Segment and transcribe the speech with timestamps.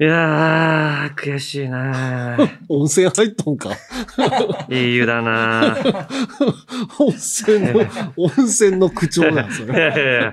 [0.00, 2.36] いやー、悔しいな
[2.68, 3.70] 温泉入っとんか。
[4.68, 5.76] いい湯だな
[7.00, 7.80] 温泉の、
[8.16, 9.74] 温泉の口調なんそいれ。
[9.74, 10.32] やいやいや、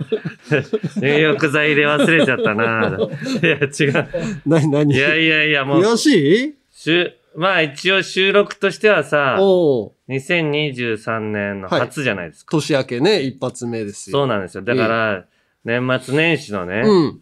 [1.01, 2.95] 入浴剤入れ忘れちゃったな
[3.41, 4.07] いや、違う。
[4.45, 6.55] なになにいやいやいや、もう、悔しい？
[6.71, 12.51] しゅまあ一応収録としてはさ、おう2023年の初じゃないですか。
[12.51, 14.19] 年明けね、一発目ですよ。
[14.19, 14.63] そうなんですよ。
[14.63, 15.25] だから、
[15.65, 17.19] 年末年始のね、うん。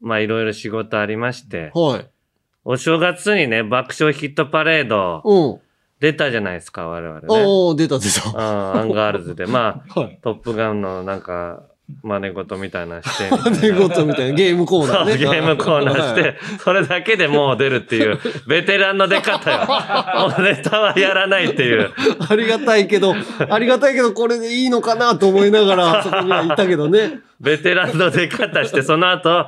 [0.00, 2.10] まあいろいろ仕事ありまして、はい。
[2.64, 5.60] お正月にね、爆笑ヒットパレードうん。
[6.00, 7.26] 出たじゃないですか、我々ね。
[7.28, 8.80] おお出た出うん、た。
[8.80, 9.46] アンガールズで。
[9.46, 10.18] まあ、 はい。
[10.22, 11.62] トップガンのなんか、
[12.02, 13.58] 真似事みたいなしてみたいな。
[13.58, 15.16] ということみたいな、ゲームコーナーね。
[15.16, 19.60] ゲームコーナーして、それだけでもう出るっていう、ベテランの出方よ。
[20.28, 21.90] もうネタはやらないっていう。
[22.28, 23.14] ありがたいけど、
[23.48, 27.20] ありがたいけど、これでいいのかなと思いながら、 そこにはいたけどね。
[27.40, 29.46] ベテランの出方して、その後、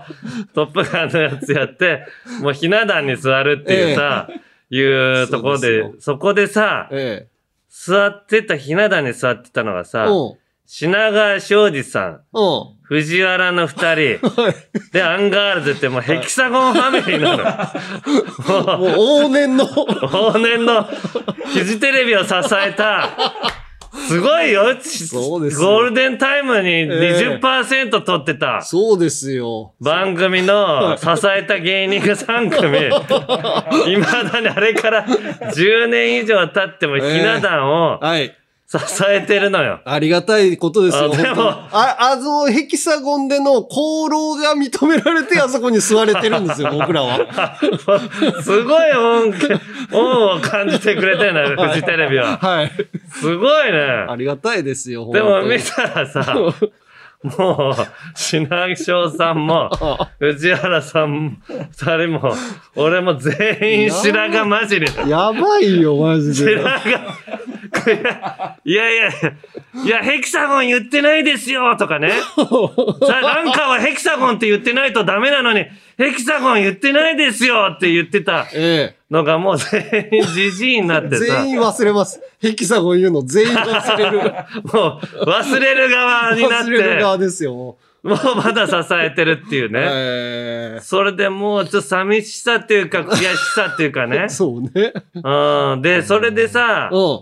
[0.54, 2.06] トップガンのやつやって、
[2.40, 4.28] もうひな壇に座るっていうさ、
[4.70, 7.26] いうところで、そこでさ、え
[7.68, 9.84] 座ってた、ひな壇に座ってたのがえ。
[9.84, 10.40] さ、うん。
[10.72, 12.76] 品川庄司さん、うん。
[12.82, 14.20] 藤原の二人、
[14.94, 18.78] で、アンガールズってもうヘキサゴンファミリーなの。
[18.78, 23.08] もう往年の、往年のフジテレビを支えた、
[23.92, 24.76] すごいよ。
[24.80, 29.74] そうですよゴールデンタイムに20%取ってたそうですよ。
[29.80, 32.78] 番組の支えた芸人が3組。
[33.92, 38.36] 未だにあれから10年以上経ってもひな壇をはい。
[38.70, 39.80] 支えてるのよ。
[39.84, 41.12] ありがたいことですよ。
[41.12, 47.58] あでもあ、あのヘキサゴンでの功労が認められて、あそこに座れてるんですよ、 僕らは。
[48.42, 49.34] すごい恩、
[49.92, 52.38] 恩を感じてくれてるのよ、 フジテレビは。
[52.38, 52.70] はい。
[53.10, 54.06] すごいね。
[54.08, 56.36] ありがたいですよ、でも見たらさ、
[57.22, 57.74] もう、
[58.14, 59.70] 品庄さんも、
[60.18, 62.34] 藤原さんも、二人も、
[62.74, 65.02] 俺も全員白髪混じりだ。
[65.06, 66.56] やばいよ、マジで。
[66.56, 68.00] 白髪、
[68.64, 69.32] いやいやいや、
[69.84, 72.10] いや、ヘキサゴン言ってないですよとかね。
[73.06, 75.66] さあ、なんかはヘキサゴンって言ってないとダメなのに、
[75.98, 81.08] ヘキサゴン言ってないですよって言ってたえのがもう全員 じじいになっえ。
[81.08, 81.24] てさ。
[81.24, 82.20] 全員忘れます。
[82.40, 84.18] ヘキサゴン言うの全員忘れる。
[84.72, 89.72] もう忘れる側になっ忘れるて、側ですよ、ももうまだ支えてるっていうう。
[89.72, 89.80] ね。
[89.82, 90.80] ええ。
[90.80, 94.92] それでもうちょっと寂しさっていうか悔しさっていうかね そうね。
[95.14, 95.82] うん。
[95.82, 97.20] で、それでさ、うん。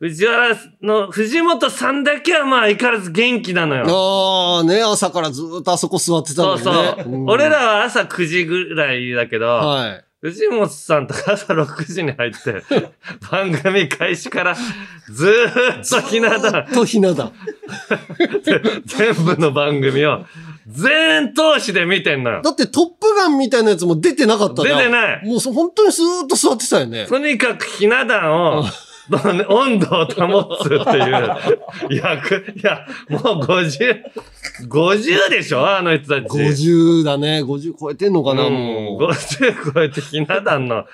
[0.00, 3.84] 藤原の、藤本さんだけはまあ相変わらず元気なのよ。
[3.88, 7.02] ああ、ね、朝からずっとあそこ座ってたそうのにね。
[7.04, 7.16] そう。
[7.16, 10.04] ん俺らは朝9時ぐらいだけど、はい。
[10.24, 12.62] 藤本さんとか朝6時に入って、
[13.30, 14.56] 番組開始から
[15.10, 17.30] ずーっとひな壇、とひな壇。
[18.86, 20.24] 全部の番組を
[20.66, 22.40] 全通しで見てんのよ。
[22.40, 27.04] だってトップガンみたいなやつも出てなかったじゃん出てないもうそ本当にスーッと座ってたよね。
[27.06, 28.64] とにかくひな壇を、
[29.10, 34.02] 温度を保つっていう役、いや、もう50、
[34.68, 36.32] 50でしょあの人たち。
[36.32, 37.42] 50だね。
[37.42, 39.04] 50超えてんのかな、うんもう。
[39.04, 40.86] 50超えてひな壇の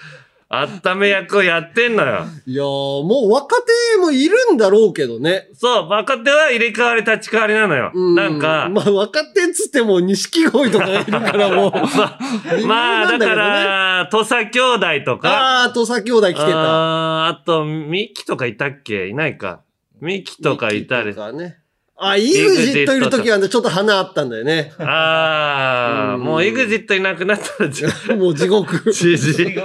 [0.53, 2.25] 温め役をやってんのよ。
[2.44, 2.65] いやー、
[3.05, 3.55] もう若
[3.94, 5.47] 手もいるんだろうけどね。
[5.55, 7.93] そう、若手は入れ替わり立ち替わりなのよ。
[7.94, 11.72] うなんか、まあ若手っつっても錦鯉とかがいるからもう。
[12.66, 16.43] まあ、だから、土佐兄弟とか、あー、土佐兄弟来てた。
[16.47, 19.06] あーあと、ミキとかいたっけ？
[19.06, 19.61] いないか。
[20.00, 21.15] ミキとかいたり。
[21.15, 21.59] とかね。
[22.03, 24.72] あ、イグジットいるときはね、ちょっと花あったんだよね。
[24.78, 27.84] ああ、うんもうエグジットいなくなったら、 じ
[28.15, 28.91] もう地獄。
[28.91, 29.56] じじい。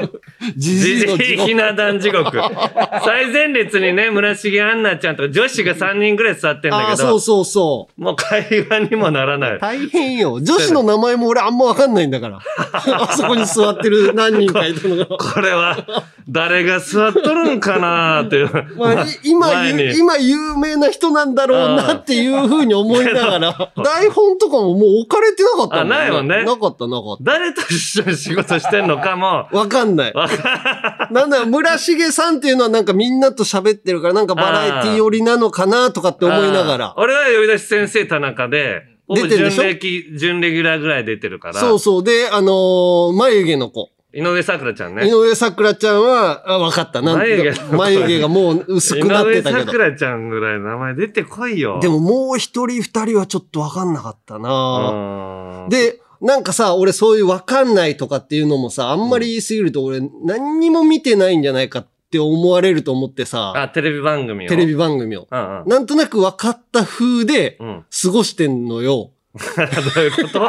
[0.57, 1.07] じじ。
[1.07, 2.38] ひな壇地獄。
[3.06, 8.01] 最前列にね、村重杏奈ちゃんとか女子が3人ぐらい座ってんだけど、そうそうそう。
[8.01, 9.59] もう会話にもならない。
[9.59, 10.41] 大変よ。
[10.41, 12.40] 女子の名前も俺あんまわかんないんだから。
[12.73, 15.06] あそこに座ってる何人かいたのが。
[15.06, 15.85] これは、
[16.28, 18.50] 誰が座っとるんかなーっていう。
[18.78, 29.57] まあ、い今今有名な人なんだろうなっていうふうに思いながら、 台本とかももう置かれてなかったんだよあないもんねなかったなかっ誰と一緒に仕事してんのかも、た。
[29.57, 30.13] わかんない。
[31.11, 36.93] なんだろう、村重さんっていうのはなんかみんなと喋ってるから、なんかバラエティ寄りなのかなとかって思いながら。
[36.97, 39.61] 俺は呼び出し先生田中で、出てるでしょ？
[39.61, 42.03] 準レギ準レギュラーぐらい出てるから、そうそう。
[42.03, 43.89] で、あのー眉毛の子。
[44.16, 45.06] 井上咲楽ちゃんね。
[45.06, 47.02] 井上桜ちゃんは、あ、わかった。
[47.02, 49.78] なん眉毛眉毛がもう薄くなってたけど井上咲。
[49.78, 51.82] 楽ちゃんぐらい名前出てこいよ。
[51.82, 64.50] でももう一人二人はちょっとわかんなかったなうん、で、なんかさ、俺そういうわかんないとかっていうのもさ、あんまり言いすぎると俺何にも見てないんじゃないかって思われると思ってさ、あ、テレビ番組を。
[64.50, 65.28] テレビ番組を。
[65.29, 65.67] うんうん。
[65.67, 67.85] なんとなく分かった風でうん。
[68.02, 69.12] 過ごしてんのよ。
[69.35, 70.40] どういうこと？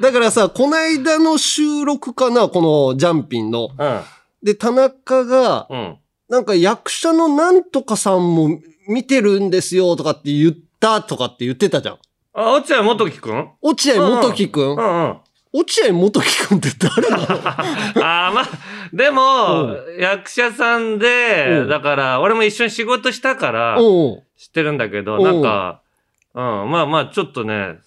[0.00, 2.60] だからさ、こないだの収録かな、こ
[2.92, 3.70] のジャンピンの。
[3.78, 4.00] うん。
[4.42, 5.96] で、田中が、うん。
[6.28, 8.58] なんか役者のなんとかさんも
[8.88, 11.98] 見てるんですよとかって言ったとかって言ってたじゃん。
[12.34, 13.48] あ、落合元樹くん？
[13.62, 14.76] 落合元樹くん？
[14.76, 15.16] うんうん。
[15.52, 17.22] 落合元樹くんって誰なの
[18.04, 18.48] ああ、まあ、
[18.92, 24.22] でも、役者さんうで、んだから、俺も一緒に仕事したから、うん。
[24.36, 25.80] 知ってるんだけど、うんなんか、
[26.34, 27.78] うん、まあまあ、ちょっとね、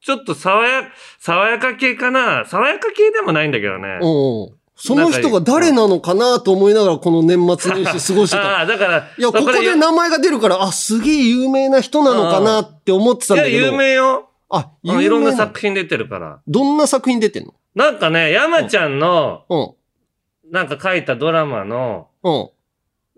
[0.00, 0.84] ちょっと爽や、
[1.18, 3.98] 爽やか系かな爽やか系でもないんだけどね。
[4.00, 4.56] うん。
[4.78, 8.58] その人が誰なのかなと思いながらこの年末年始過ごしてた。
[8.58, 13.66] ああ、だから、いや、ここそで名前が出るから、あ、すげえ有名な人なのかなって思ってたんいや、だけど。
[13.66, 14.28] 有名よ。
[14.50, 16.40] あ、有名うんいろんな作品出てるから。
[16.46, 17.54] どんな作品出てんの？
[17.74, 20.52] なんかね、山ちゃんの、うん。
[20.52, 22.48] なんか書いたドラマの、うん。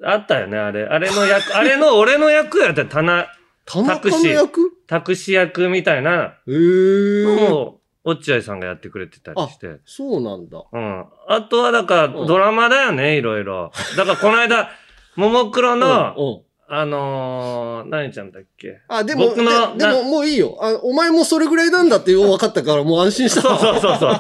[0.04, 0.84] あったよね、あれ。
[0.84, 3.26] あれの役、あれの俺の役やったよ、棚、
[3.70, 4.72] 田中の役？
[4.86, 6.38] 託司役みたいな。
[6.46, 9.80] のを、落合さんがやってくれてたりして。
[9.84, 10.64] そうなんだ。
[10.72, 11.04] うん。
[11.28, 13.70] あとは、だから、うんドラマだよね、いろいろ。
[13.96, 14.70] だから、この間、
[15.16, 18.80] ももクロの、うんうんあのー、何ちゃんだっけ？
[18.88, 20.78] あ、でも、僕のででももういいよあ。
[20.82, 23.40] お前もそれぐらいなんだって分かったからもう安心した。
[23.40, 24.12] そうそうそうそう。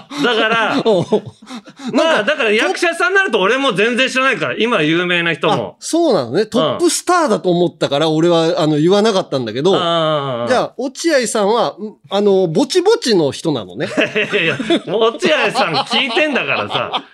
[0.24, 0.76] だから、
[1.92, 5.76] まあ、だから役者さんになると俺も全然知らないから、今有名な人あも。
[5.78, 6.46] そうなのね。
[6.46, 9.76] トップスターだと思ったから俺はあの言わなかったんだけど、じ。
[9.78, 13.86] ゃあ、落合さんは、んあの、ぼちぼちの人なのね。
[14.32, 17.04] いやいや、落合さん聞いてんだからさ。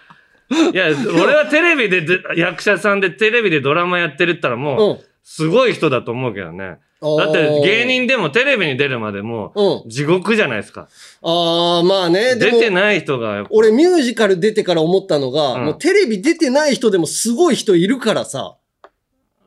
[0.72, 0.86] いや、
[1.22, 4.98] 俺はテレビでで、役者さんでテレビでドラマやってるったらもう、うん。
[5.22, 6.78] すごい人だと思うけどね。
[7.00, 9.66] だって芸人でもテレビに出るまでもうん。
[9.86, 10.88] う地獄じゃないですか。
[11.22, 12.36] ああ、まあね。
[12.36, 13.46] 出てない人が。
[13.50, 18.56] 俺ミュージカル出てから思ったのが、うんもうテレビ出てない人でもすごい人いるからさ。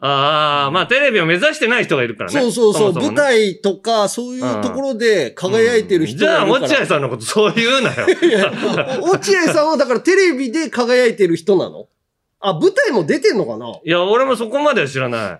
[0.06, 2.40] ああ、まあテレビを目指してない人がいるからね。
[2.42, 2.94] そうそうそう。
[2.94, 6.66] ももね舞台とか、そういうところで輝いてる人じゃあ、がいるから。
[6.66, 8.08] 落合さんのことそう言うなよ。
[9.04, 11.88] 落合さんはだからテレビで輝いてる人なの？
[12.42, 13.70] あ、舞台も出てんのかな？
[13.86, 15.40] いや、俺もそこまでは知らな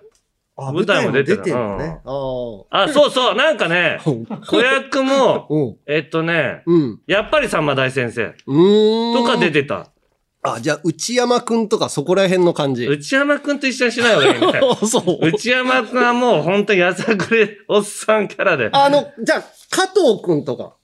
[0.56, 2.00] あ舞台も出てる舞台も出てんのね。
[2.70, 3.98] あ、そうそう、なんかね、
[4.30, 5.78] あ 子役も。
[5.86, 7.00] えっとね、うん。
[7.06, 9.14] やっぱりさんま大先生うーん。
[9.14, 9.88] とか出てた。
[10.46, 12.86] あ、じゃあ、内山くんとかそこら辺の感じ。
[12.86, 14.60] 内山くんと一緒にしない方がいいね。
[14.86, 15.26] そう。
[15.26, 18.68] 内山くんはもう本当にやさぐれおっさんキャラで。
[18.70, 20.74] あの、じゃあ、加藤くんとか。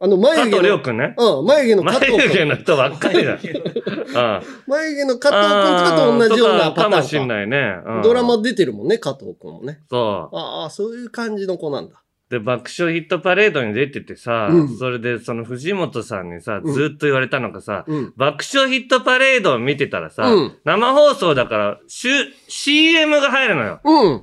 [0.00, 0.62] あの、眉加藤毛の。
[0.62, 1.14] 亮くんね。
[1.16, 2.44] うん、眉毛の加藤眉毛。
[2.44, 3.32] の人ばっかりだ。
[3.32, 3.38] うん。
[4.66, 6.82] 眉毛の加藤くんとかと同じようなパターンか。
[6.82, 7.76] かもしんないね。
[7.86, 9.80] うんドラマ出てるもんね、加藤くんもね。
[9.88, 10.36] そう。
[10.36, 12.02] ああ、そういう感じの子なんだ。
[12.30, 18.12] で、爆笑ヒットパレードに出ててさ、うんそれでその藤本さんにさ、うんずっと言われたのがさ、うん。
[18.16, 22.12] 爆笑ヒットパレードを見てたらさ、うん生放送だから、しゅ
[22.48, 23.80] CM が入るのよ。
[23.84, 24.22] うん。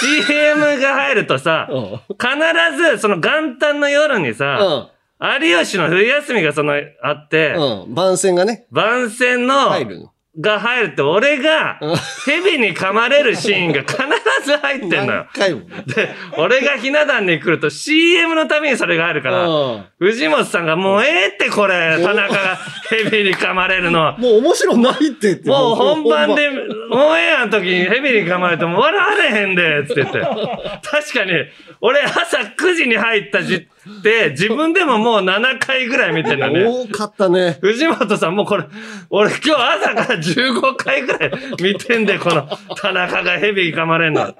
[0.00, 1.82] CM が入るとさ、うん。
[1.82, 7.82] 必ずその元旦の夜にさ、有吉の冬休みがそのあって、うん。
[7.82, 7.94] うん。
[7.94, 10.12] 番宣がね、番宣の、入るの。
[10.40, 13.96] が入ると、俺がうん、蛇に噛まれるシーンが必
[14.44, 15.50] ず入ってんのよ何。
[15.50, 15.60] 回も。
[15.86, 22.56] で、俺がひな壇に来ると CM のためにそれが入るから、うん藤本さんがもうええってこれ、田中が
[22.88, 24.16] 蛇に噛まれるの。
[24.16, 25.48] もう面白ないってって。
[25.48, 26.48] もう本番で、
[26.92, 30.20] オンエアの時に蛇に噛まれても笑われへんで、つって言って。
[30.88, 31.32] 確かに、
[31.80, 33.60] 俺朝9時に入ったじっ
[34.02, 36.64] て、自分でももう7回ぐらい見てんだね。
[36.64, 37.58] 多かったね。
[37.60, 38.64] 藤本さんもうこれ、
[39.10, 41.30] 俺今日朝から15回ぐらい
[41.60, 44.34] 見てんで、この田中が蛇に噛まれんの。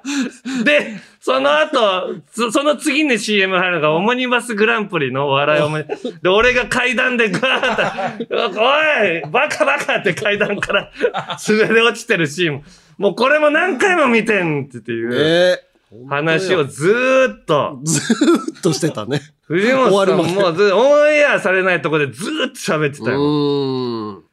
[0.63, 5.83] で、その後、そその次に CM 入るのがオモニバスグランプリのお笑いオモニ
[6.21, 10.91] で、俺が階段でガーッと、おいバカバカって階段から
[11.47, 12.63] 滑り落ちてるシーン。
[12.97, 15.68] もうこれも何回も見てんっていうええ
[16.07, 17.79] 話をずーっと。
[17.83, 19.21] ずーっとしてたね。
[19.43, 24.23] 藤本さんもうずオンエアされないとこでずーっと喋ってうたよ。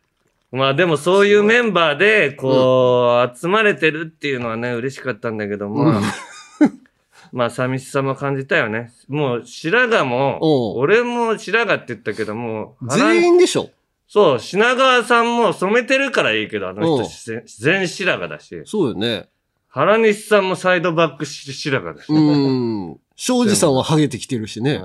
[0.52, 6.02] まあでもそういうメンバーで、こう、集まれてるっていうのはね、嬉しかったんだけども、うん
[7.32, 8.92] まあ寂しさも感じたよね。
[9.08, 13.70] もう白髪も、俺も白髪って言ったけども、全員でしょ？
[14.08, 19.28] そう、品川さんも染めてるからいいけど、あの人全全白髪だし、そうよね。
[19.76, 22.06] 原西さんもサイドバックし白髪だし。
[22.08, 22.98] うーん。
[23.14, 24.82] 庄司さんはハゲてきてるしね。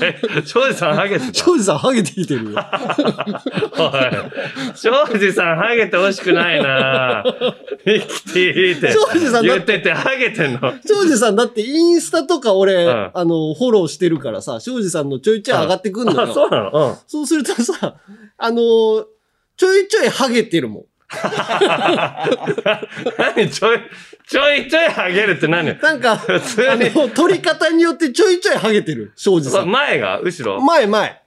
[0.00, 2.52] え、庄司さんハゲてた庄司さんハゲてきてるよ。
[2.52, 2.60] おい。
[4.74, 7.24] 庄司さん、ハゲてほしくないな
[7.84, 8.90] ミキティって。
[8.92, 10.72] 庄司さんだ言ってて、ハゲてんの。
[10.86, 16.32] 庄司さんだってインスタとか俺、うんあの、フォローしてるからさ、庄司さんのちょいちょい上がってくんのあ、よ。
[16.32, 16.90] そうなの？
[16.90, 16.96] うん。
[17.06, 17.96] そうするとさ、
[18.38, 18.56] あの、
[19.58, 20.84] ちょいちょいハゲてるもん。
[23.18, 23.80] 何ちょい、
[24.26, 25.78] ちょいちょいハゲるって何？
[25.78, 27.10] なんか、普通に。
[27.10, 29.70] 取り方によってちょいちょいハゲてる、庄司さん。
[29.70, 30.20] 前が？
[30.22, 30.60] 後ろ？
[30.60, 31.22] 前前。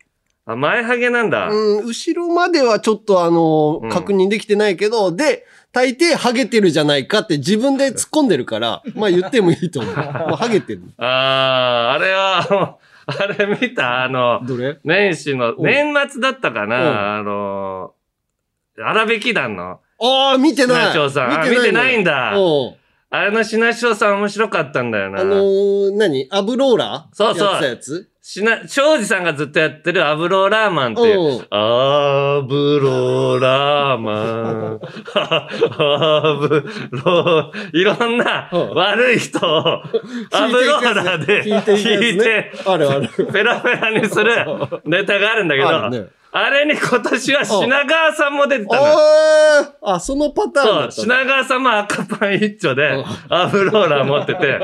[0.47, 1.49] あ、前ハゲなんだ。
[1.49, 9.95] うん、後ろまではちょっとあの、うん確認できてないけど、で、大抵ハゲてるじゃないかって自分で突っ込んでるから、まあ言ってもいいと思う。
[9.97, 10.83] もうハゲてる。
[10.97, 12.77] あー、あれは、
[13.07, 14.03] あれ見た？
[14.03, 14.77] あの、どれ？
[14.83, 17.93] 年始の、うん年末だったかうんなあの、
[18.84, 20.91] 荒引き団の、ああ、見てない。
[20.91, 21.41] 品庄さん。
[21.41, 22.38] あ見てないんだ。
[22.38, 22.75] うん。
[23.10, 25.22] あれの品庄さん面白かったんだよな。
[25.22, 26.27] あのー、何？
[26.32, 27.15] アブローラー？
[27.15, 28.10] そうそうやってたやつ？
[28.22, 31.20] しな、庄司さんがずっとやってるアブローラーマンっていう。
[31.20, 31.48] うん。
[31.51, 34.79] アブローラーマン。
[35.13, 39.84] アブロー、いろんなうん悪い人を
[40.34, 43.10] アブローラーで聞いてあるある。
[43.32, 44.34] ペラペラにする
[44.86, 45.67] ネタがあるんだけど、
[46.37, 48.93] あれに今年は品川さんも出てたのよ。
[49.81, 54.59] あそのパターンそう、だったんだ品川さんも赤パン一丁でうん、アブローラー持ってて、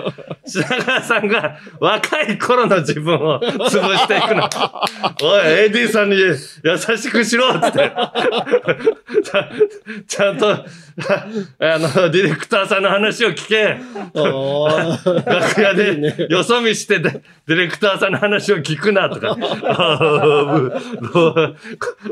[0.45, 4.49] 品川さんが若い頃の自分を潰していくの。
[5.23, 6.59] おい、AD さんに優し
[7.09, 7.89] くしろって。
[10.07, 10.65] ちゃんと、あの、
[12.09, 13.77] ディレクターさんの話を聞け。
[15.25, 19.37] 楽屋で、よそ見してで、ディレクターさんの話を聞くなとか。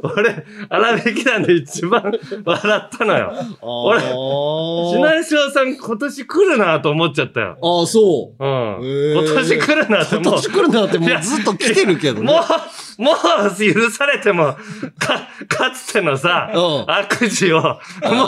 [0.03, 2.11] 俺、荒引き団で一番
[2.45, 3.33] 笑ったのよ。
[3.61, 7.57] 俺俺品井さん今年来るなと思っちゃったよ。
[7.61, 8.43] ああ、そう。
[8.43, 9.23] うん。
[9.25, 10.23] 今年来るなってもう。
[10.23, 12.31] 今年来るなってもうずっと来てるけどね。
[12.31, 14.55] もう、もう許されても、
[14.97, 17.79] か、かつてのさ、うん悪事を、もう、も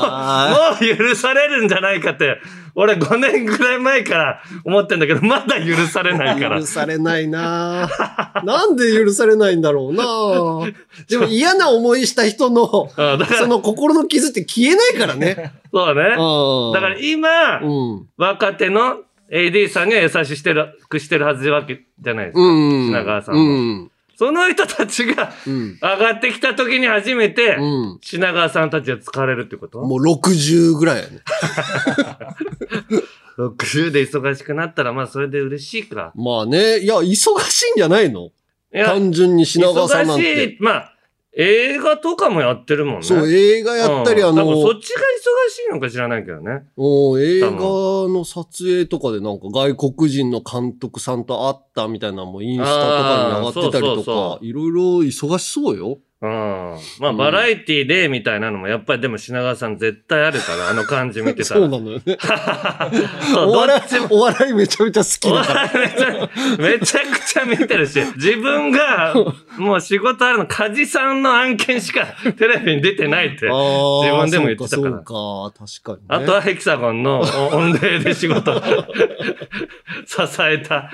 [0.04, 2.40] あう許されるんじゃないかって、
[2.76, 6.66] 俺5年ぐらい前から思ってんだけど、まだ許されないから許。
[6.66, 10.74] されないなぁ なんで許されないんだろうなぁ
[11.10, 12.90] でも嫌な思いした人の、
[13.38, 15.54] その心の傷って消えないからね。
[15.74, 16.02] そうね。
[16.18, 18.08] うんだから今、うん。
[18.18, 18.98] 若手の
[19.32, 22.42] AD さんには優ししてる、くしてるはずわけじゃないですか。
[22.42, 22.86] うん。
[22.88, 23.92] 品川さんもうん。
[24.22, 25.80] その人たちがうん。
[25.82, 28.00] 上がってきた時に初めて、うん。
[28.04, 29.82] 品川さんたちが疲れるってこと？
[29.82, 31.22] もう60ぐらいやね。
[33.40, 36.12] ?60 で忙しくなったら、まあそれで嬉しいか。
[36.14, 36.82] まあね。
[36.82, 37.24] いや、忙し
[37.70, 38.30] いんじゃないの？
[38.72, 40.50] 単純に品川さんなん忙て。
[40.52, 40.58] しい。
[40.60, 40.91] まあ、
[41.34, 43.04] 映画とかもやってるもんね。
[43.04, 45.04] そう、映画やったり、あうん多分そのっ、ちが忙
[45.50, 46.64] しいのか知らないけどね。
[46.76, 56.00] お映画の撮影とかでなんか外国人の監督さんと会ったみたいなのもインスタとかに上がってたりとそか、いろいろ忙しそうよ。
[56.22, 56.78] うん。
[57.00, 61.62] まあ、バラエティでみたいなのも、やっぱりでも品川さん絶対あるから、あの感じ見てたら。
[61.62, 62.18] そうなのよね。
[63.38, 65.72] お笑い、お笑いめちゃめちゃ好きおだから。
[65.74, 69.16] めちゃ、めちゃくちゃ見てるし、自分が、
[69.58, 72.06] もう仕事あるの、カジさんの案件しか
[72.38, 73.48] テレビに出てないって。
[73.48, 76.04] 自分でも言ってたからそうか、確かに、ね。
[76.08, 78.62] あとはヘキサゴンのお御礼で仕事、
[80.06, 80.92] 支えた。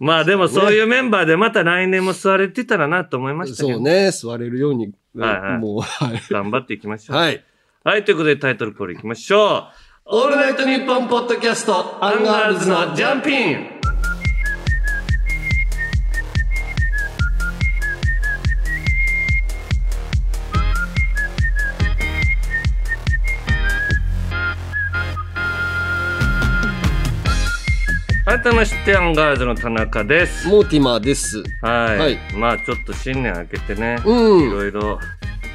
[0.00, 6.22] まあでもそういうメンバーでまた来年も座れてたらなと思いましたけど、そうね、座れるように、はいはいもう、はい。
[6.30, 7.16] 頑張っていきましょう。
[7.16, 7.44] はい。
[7.84, 9.68] はい、ということでタイトルコールいきましょ
[10.06, 10.12] う。
[10.12, 13.79] オールナイトニッポンポッドキャスト、アンガールズのジャンピン
[28.30, 30.46] 改めまして、アンガールズの田中です。
[30.46, 31.42] モーティマーです。
[31.62, 31.98] はい。
[31.98, 35.00] はいまあちょっと新年明けてね、うんいろいろ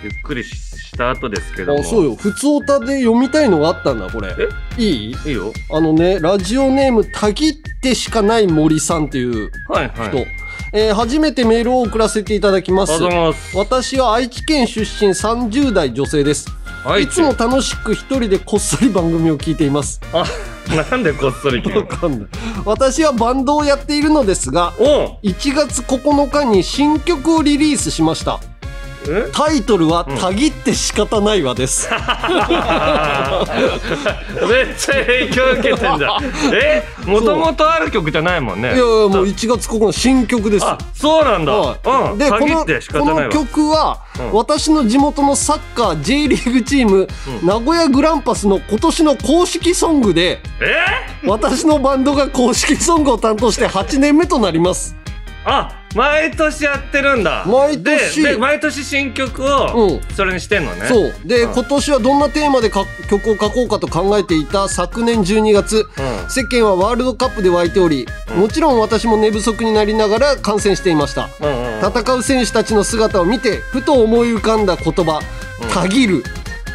[0.03, 0.49] ゆっくりし
[0.85, 1.79] した後ですけども。
[1.79, 2.15] あ、そうよ。
[2.15, 4.35] ふつおたで読みたいのがあったんだ、これ。
[4.77, 5.15] いい？
[5.25, 5.53] いいよ。
[5.71, 10.09] あのね、ラジオネーム、たぎって仕方ない森さんっていうはいはい。
[10.09, 10.25] 人。
[10.73, 13.19] えー初めてメールを送らせていただきますありがとう。
[13.19, 13.57] ございます。
[13.57, 16.49] 私は愛知県出身30代女性です。
[16.85, 19.99] はいいつも楽しく一人でこっそり番組を聞いています。
[20.13, 20.23] あ、
[20.91, 22.29] なんでこっそり聞くわかんない。
[22.63, 28.39] 私はバンドをやっているのですが、お1月9日に新曲をリリースしました。
[29.07, 31.89] えタイトルは、うんたぎって仕方ないわです。
[31.91, 31.99] めっ
[34.77, 36.23] ちゃ影響受けてんじゃん。
[36.53, 36.83] え？
[37.05, 38.69] もともとある曲じゃないもんね。
[38.69, 40.65] いやいや、もう1月9日の新曲です。
[40.65, 41.51] あ、そうなんだ。
[41.53, 42.17] はいうん。
[42.17, 43.31] でこの限って仕方このないわ。
[43.33, 47.07] 曲は、うん私の地元のサッカー J リーグチーム、
[47.41, 51.27] うん名古屋グランパスの今年の公式ソングでえ？
[51.27, 54.95] 私のバンドが公式ソングを担当して8年目となります
[55.47, 57.45] あ、毎年やってるんだ。
[57.45, 60.87] 毎年で、で毎年新曲うをん、それにしてんのね。
[60.87, 66.29] そうで、うん今年はどんなテーマでか曲を書こうかと考えていた昨年12月うん。
[66.29, 71.87] 世間はワールドカップで沸いており、うんもちろん私も寝不足になりながら観戦していましたうんうんうん。
[71.87, 75.21] 戦う選手たちの姿を見てふと思い浮かんだ言葉
[75.73, 76.23] 「たぎる」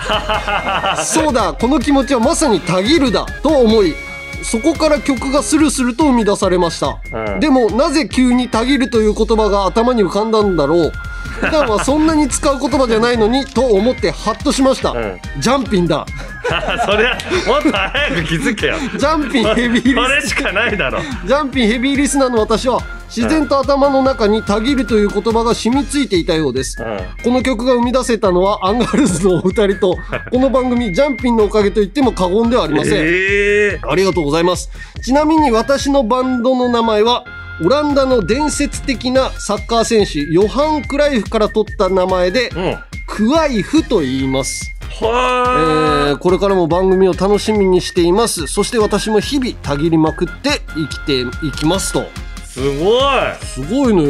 [1.05, 3.95] そうだこの気持ちはまさにたぎるだと思い
[4.43, 7.41] そこから曲がスルスルと生み出されました、うん。
[7.41, 10.93] でもなぜ急にたぎるという言葉が頭に浮かんだんだろう。
[11.41, 15.21] 普段はそんなに使う言葉じゃないのにと思ってハッとしました、ん。
[15.39, 16.07] ジャンピンだ。
[16.85, 17.17] そりゃ
[17.47, 18.77] もっと早く気づけよ。
[18.97, 21.01] ジャンピンヘビーリこスれしかないだろ。
[21.25, 22.81] ジャンピンヘビーリスナーの私は
[23.15, 27.25] 自然と頭の中にたぎるという言葉が染みついていたようです、うん。
[27.25, 29.97] この曲が生み出せたのはアンガールズのお二人と
[30.31, 33.81] この番組ジャンピンのおかげと言っても過言ではありません、ええ。
[33.83, 34.71] ありがとうございます。
[35.03, 37.25] ちなみに私のバンドの名前は、
[37.63, 42.79] オランダの伝説的なサッカー選手、ヨハン・クライフから取った名前で、うん。
[43.07, 48.47] クワイフと言います、えはーこれからも番組を楽しみにしています。
[48.47, 52.05] そして私も日々たぎりまくって生きていきますと。
[52.61, 53.03] すごい
[53.43, 54.09] すごいのよ。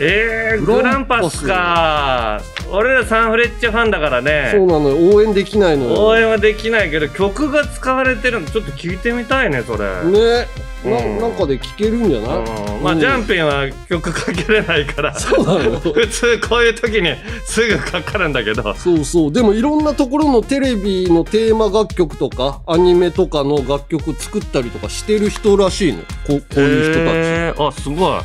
[0.00, 2.40] えー、ググラランパスか
[2.70, 5.14] 俺らサンフレッチェファンだからそうねなのよ。
[5.14, 6.06] 応援できないのよ。
[6.06, 10.46] 応援はできないけど曲が使われてるのちょっと聞いてみたいねそれ、ね。
[10.84, 11.18] なうん。
[11.18, 12.82] なんかで聴けるんじゃない、うん。
[12.82, 15.14] まあ、うんジャンピンは曲かけれないから。
[15.14, 15.72] そうなの。
[15.72, 15.80] よ。
[15.80, 18.74] 普通こういう時にすぐかかるんだけど。
[18.74, 19.32] そうそう。
[19.32, 26.00] でもいろんなところのテレビのテーマ楽曲とか、アニメとかの楽曲作ったりとかしてる人らしいの。
[26.00, 27.68] ここういう人たへー。
[27.68, 28.20] あすごい。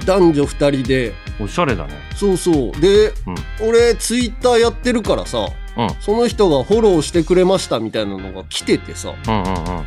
[0.00, 0.06] ち。
[0.06, 1.12] 男女二人で。
[1.38, 1.90] おしゃれだね。
[2.14, 2.80] そうそう。
[2.80, 3.08] で、
[3.60, 3.68] うん。
[3.68, 5.90] 俺ツイッターやってるからさ、うん。
[6.00, 9.84] その人がフォローしてくれましたみたいなのが来ててさ、うんうんうん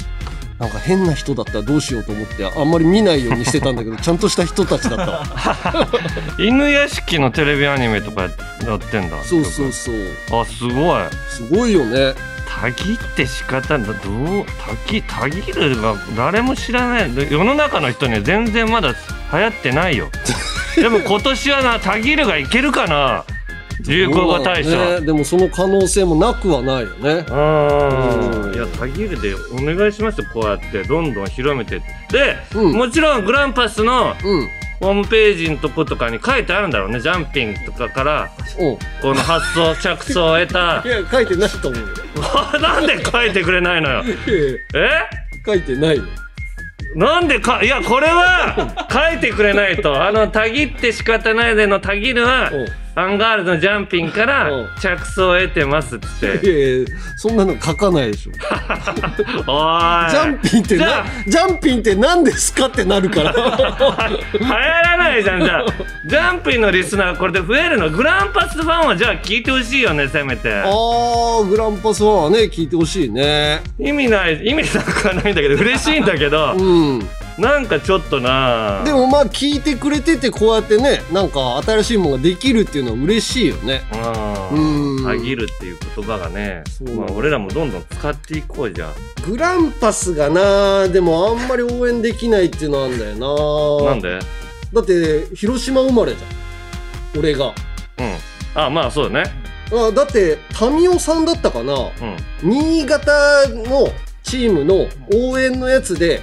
[0.60, 5.88] なんか変な人だったらどうしようと思って、あんまり見ないようにしてたんだけど、ちゃんとした人たちだったわ。
[6.38, 8.28] 犬屋敷のテレビアニメとかや
[8.75, 9.24] ってんだ。
[9.24, 9.96] そうそうそう。
[10.32, 11.04] あすごい。
[11.30, 12.13] すごいよね。
[12.46, 14.46] たぎって仕方だどう？
[14.46, 17.12] たぎたぎるが誰も知らない。
[17.13, 18.94] で世の中の人には全然まだ
[19.32, 20.10] 流行ってないよ。
[20.75, 23.24] でも今年はなたぎるがいけるかな
[23.88, 27.26] 流行語大賞、ね、でもその可能性もなくはないよね。
[27.28, 28.54] うん。
[28.54, 31.82] いやたぎるでお願いしますよこうやってどんどん広めて
[32.12, 32.74] で、うん。
[32.74, 34.50] もちろんグランパスのうん。
[34.80, 38.32] ホームページのとことかに書いてあるんだろうねジャンピングとかから。
[38.60, 38.78] うん。
[39.02, 40.84] この発想着想を得た。
[40.88, 41.88] いや、書いてないと思うよ。
[42.62, 44.04] なんで書いてくれないのよ。
[44.76, 44.89] え？
[45.46, 46.04] 書いてないよ。
[46.96, 50.04] なんでかいやこれは書いてくれないと。
[50.04, 52.68] あのたぎって仕方ないでのたぎるはうん
[53.00, 58.32] アンガールズのジャンピンからうん着想を得てますっつっていやいやそんなの書かないでしょ。
[58.32, 58.40] ジ
[59.48, 63.32] おーいャンピンってじゃな、ジャンピンって何ですかってなるから。
[64.40, 65.66] 流行らないじゃんじゃあ
[66.08, 67.90] ジャンピンのリスナーこれで増えるの？
[67.90, 73.62] グランパスファンはじゃあ聞いてほしいよねせめてあー、グランパスファンはね、聞いてほしいね。
[73.80, 77.10] 意味ない意味なくはないんだけど嬉しいんだけどうん。
[77.39, 83.82] なんかちょっとなでもまあ聞いてくれててこうやってね、なんか新しいものができるっていうのは嬉しいよね。
[84.52, 84.97] うん。
[84.97, 85.06] うん。
[85.06, 86.63] たぎるっていう言葉がね。
[86.67, 86.95] そう。
[86.95, 88.93] まあ、俺らもどんどん使っていこうじゃ
[89.25, 93.15] グランパスがな、でもあんまり応援できないっていうのあんだよ
[93.86, 93.91] な。
[93.91, 94.19] なんで？
[94.73, 97.19] だって、広島生まれじゃん。
[97.19, 97.45] 俺が。
[97.45, 97.54] うん。
[98.56, 99.32] あまあそうだね。
[99.71, 101.73] あだって、民生さんだったかな。
[101.73, 101.89] うん。
[102.43, 103.12] 新潟
[103.49, 103.88] の
[104.30, 106.22] チームの応援のやつで、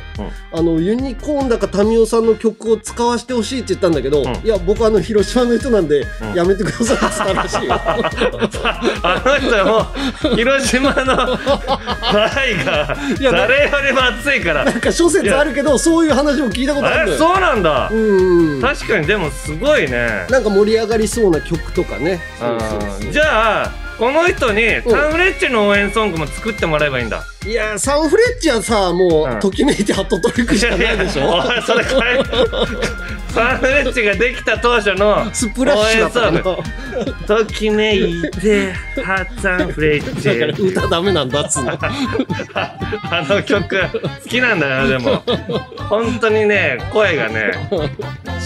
[0.52, 4.36] あのユニコーンだか民生さんの曲を使わせてほしいって言ったんだけど、ん。
[4.44, 6.34] いや僕あの広島の人なんで、うん。
[6.34, 7.74] やめてくださいって言ったらしいよ。
[9.02, 11.38] あの人も広島の
[12.36, 14.64] 愛がいや誰よりも熱いから。
[14.64, 17.88] なんか諸説あるけどそういう話も聞いたことあるそうなんだ。
[17.90, 20.26] うんうん確かにでもすごいね。
[20.30, 22.20] なんか盛り上がりそうな曲とかね。
[22.38, 23.06] そうそうそう。
[23.06, 27.24] うんじゃあこの人にサンフレッチェの応援ソングも作ってもらえばいいんだ。
[27.46, 29.40] いやサンフレッチェはさもう、うん。
[29.40, 31.30] ときめいてハットトリックしかないでしょ。
[31.40, 32.24] おいそれ変え
[33.32, 37.26] サンフレッチェができた当初のスプラッシュだったかな応援ソング。
[37.26, 41.72] ときめいてハサンフレッチだからェ歌ダメなんだっつうの。
[41.80, 45.22] あの曲好きなんだよでも。
[45.88, 47.52] 本当にね声がね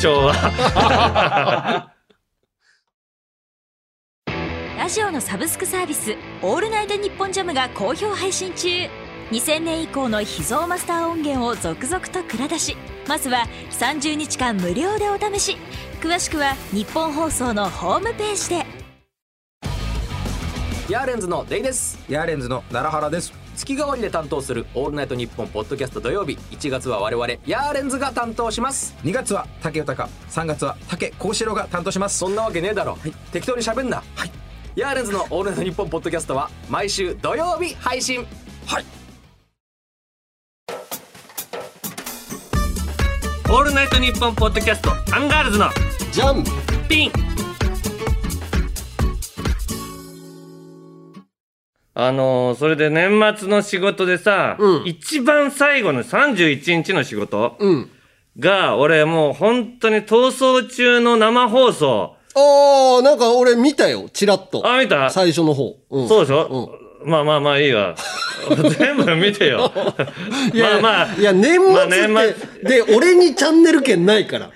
[0.00, 1.90] 昭和
[4.80, 8.68] ラジオのサブスクサービス「オールナイトニッポンジャム」が好評配信中。
[9.31, 12.76] 2000年以降の秘蔵マスター音源を続々と蔵出し
[13.07, 15.57] まずは30日間無料でお試し。
[16.00, 18.66] 詳しくは日本放送のホームページで。
[20.88, 21.96] ヤーレンズのデイです。
[22.09, 23.33] ヤーレンズの奈良原です。
[23.55, 26.37] 月替わりで担当する「オールナイトニッポン」ポッドキャスト土曜日。
[26.50, 28.96] 1月は我々ヤーレンズが担当します。
[29.05, 30.09] 2月は竹豊。
[30.31, 32.18] 3月は竹幸四郎が担当します。
[32.18, 32.98] そんなわけねえだろ、
[33.31, 34.03] 適当に喋んな。
[34.16, 34.39] はい
[34.76, 38.26] ヤーレンズの「オールナイトニッポン」ポッドキャストは毎週土曜日配信
[38.66, 38.85] はい
[43.48, 45.68] オールナイトニッポンポッドキャストアンガールズの
[46.12, 46.44] ジャン
[46.88, 47.12] ピン
[51.94, 57.90] あのーそれで年末の仕事でさ、うん一番最後の31日の仕事うん。
[58.38, 62.16] が、俺もう本当に逃走中の生放送。
[62.35, 64.62] ああ、なんか俺見たよ、チラッと。
[64.66, 65.11] あ、見た？
[65.11, 65.77] 最初の方。
[65.90, 66.71] うんそうでしょ、
[67.05, 67.95] まあまあまあいいわ。
[68.79, 69.71] 全部見てよ。
[70.55, 74.51] いやまあまあいや、年まあ末年って、で、俺にチャンネル権ないから。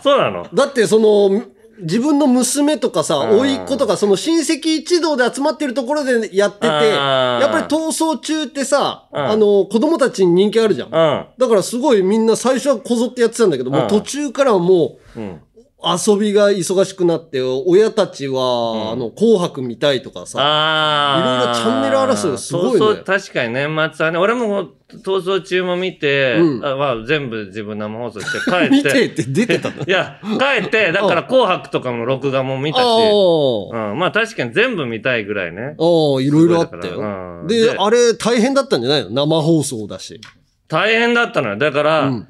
[0.02, 0.46] そうなの？
[0.52, 1.42] だって、その、
[1.78, 10.88] 自分の娘とかさ、うん甥っ子とか、その親戚一同で集まってるところでやってて、うんやっぱり逃走中ってさ、うんあの、子供たちに人気あるじゃん。
[10.88, 11.26] うん。
[11.36, 15.40] だからすごいみんな最初はこぞってやってたんだけど、もう途中からはもう、うん。
[15.84, 21.20] 遊びが忙しくなって、親たちは、あの、紅白見たいとかさ、ああ。
[21.20, 24.70] いろいろチャンネル争いがすごいねそうそう、確かに年末はね、俺も
[25.04, 26.64] 逃走中も見て、うん。
[26.64, 28.70] あまあ、全部自分生放送して帰って。
[28.72, 29.84] 見てって出てたの？
[29.84, 35.76] いや、帰って、 だから紅白とかも録画も見たし、あうん、まあ確かに全部見たいぐらいね。
[35.78, 37.08] あ、ああ、いろいろあったすごいだから。
[37.08, 37.44] うよ。
[37.44, 37.46] ん。
[37.46, 37.76] で、で。
[37.78, 39.10] あれ大変だったんじゃないの？
[39.10, 40.20] 生放送だし。
[40.68, 41.58] 大変だったのよ。
[41.58, 42.28] だから、うん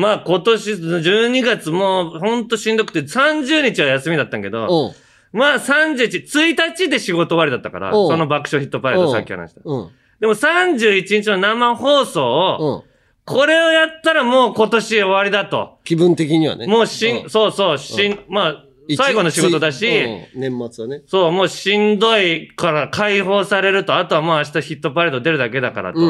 [0.00, 4.92] まあ今年12月もほんとしんどくて30日は休みだったんやけど、
[5.32, 5.38] うん。
[5.38, 9.60] まあ31、1日で仕事終わりだったから、うんその爆笑ヒットパレードうんさっき話した。
[9.64, 9.90] うん。
[10.18, 12.90] でも31日の生放送を、うん。
[13.26, 15.78] これをやったらもう今年終わりだと。
[15.84, 16.66] 気分的にはね。
[16.66, 18.64] もうしん、うんそうそう、しん、まあ、
[18.96, 19.86] 最後の仕事だし、
[20.34, 21.02] うん年末はね。
[21.06, 26.00] そう、もうしんどいから解放されると、あとはもう明日ヒットパレード出るだけだからと。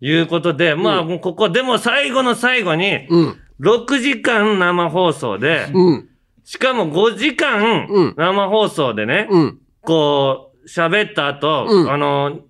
[0.00, 0.08] うん。
[0.08, 3.36] いうことで、まあ、もうここ、でも最後の最後に、うん。
[3.60, 6.08] 6時間生放送で、うん。
[6.44, 9.58] しかも5時間うん生放送でね、うん。
[9.82, 12.40] こう、喋った後、うんあの、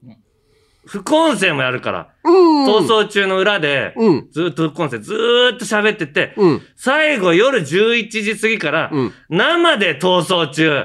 [0.87, 2.67] 副音声もやるから、うん。
[2.67, 4.29] 逃走中の裏で、うん。
[4.31, 6.63] ずーっと副音声ずーっと喋ってて、うん。
[6.77, 9.13] 最後夜11時過ぎから、うん。
[9.31, 10.85] 生で逃走中。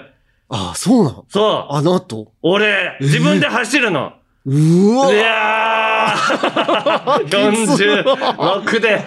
[0.50, 1.26] ああ、そうなの？
[1.30, 1.74] そう。
[1.74, 2.32] あの後？
[2.42, 4.14] 俺、自分で走るの。
[4.44, 5.91] うわいやー
[7.28, 9.04] 46で、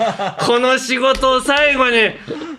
[0.47, 2.11] この仕事を最後に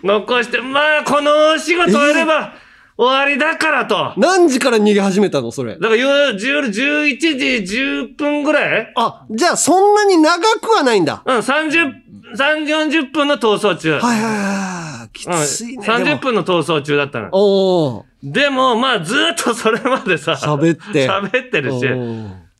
[0.02, 2.54] 残して、まあ、このお仕事をやれば
[2.98, 3.94] 終わりだからと。
[3.94, 5.76] だか何時から逃げ始めたのそれ？
[5.78, 6.72] ら夜、夜11
[7.18, 8.92] 時10分ぐらい？
[8.96, 11.22] あ、じゃあそんなに長くはないんだ。
[11.24, 11.92] うん、30、
[12.36, 13.92] 3、40分の逃走中。
[13.92, 15.08] はいはいはい。
[15.12, 15.86] きうん、ついね。
[15.86, 17.28] 30分の逃走中だったの。
[17.32, 18.04] おー。
[18.22, 21.08] でも、まあ、ずっとそれまでさ、喋って。
[21.08, 21.86] 喋ってるし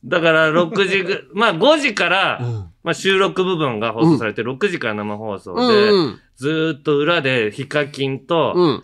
[0.06, 2.64] だから6時ぐ、 まあ5時から、うん。
[2.84, 8.82] まあ収録部分が放送されて、6時から生放送で、うんずーっと裏でヒカキンと、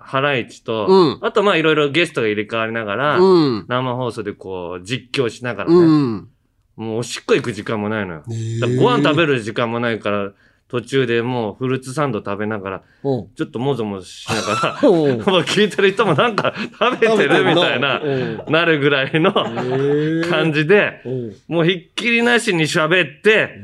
[0.00, 1.18] ハライチと、うん。
[1.20, 3.66] あとまあいろいろゲストが入れ替わりながら、うん。
[3.68, 6.28] 生放送でこう実況しながらね、うん。
[6.76, 8.22] もうおしっこ行く時間もないのよ。
[8.78, 10.32] ご飯食べる時間もないから、
[10.68, 13.16] 途中でもうフルーツサンド食べながら、う。
[13.18, 14.76] んちょっともぞもぞしながら、
[15.44, 19.32] 聞いてる人もなんか食べてるみたいなう、なるぐらいの
[20.28, 21.08] 感じで、う。
[21.10, 23.60] んもうひっきりなしに喋って、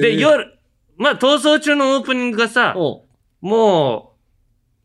[0.00, 0.52] で、で、夜、
[0.96, 2.80] まあ、逃走中のオープニングがさ、う。
[2.80, 4.16] んもう、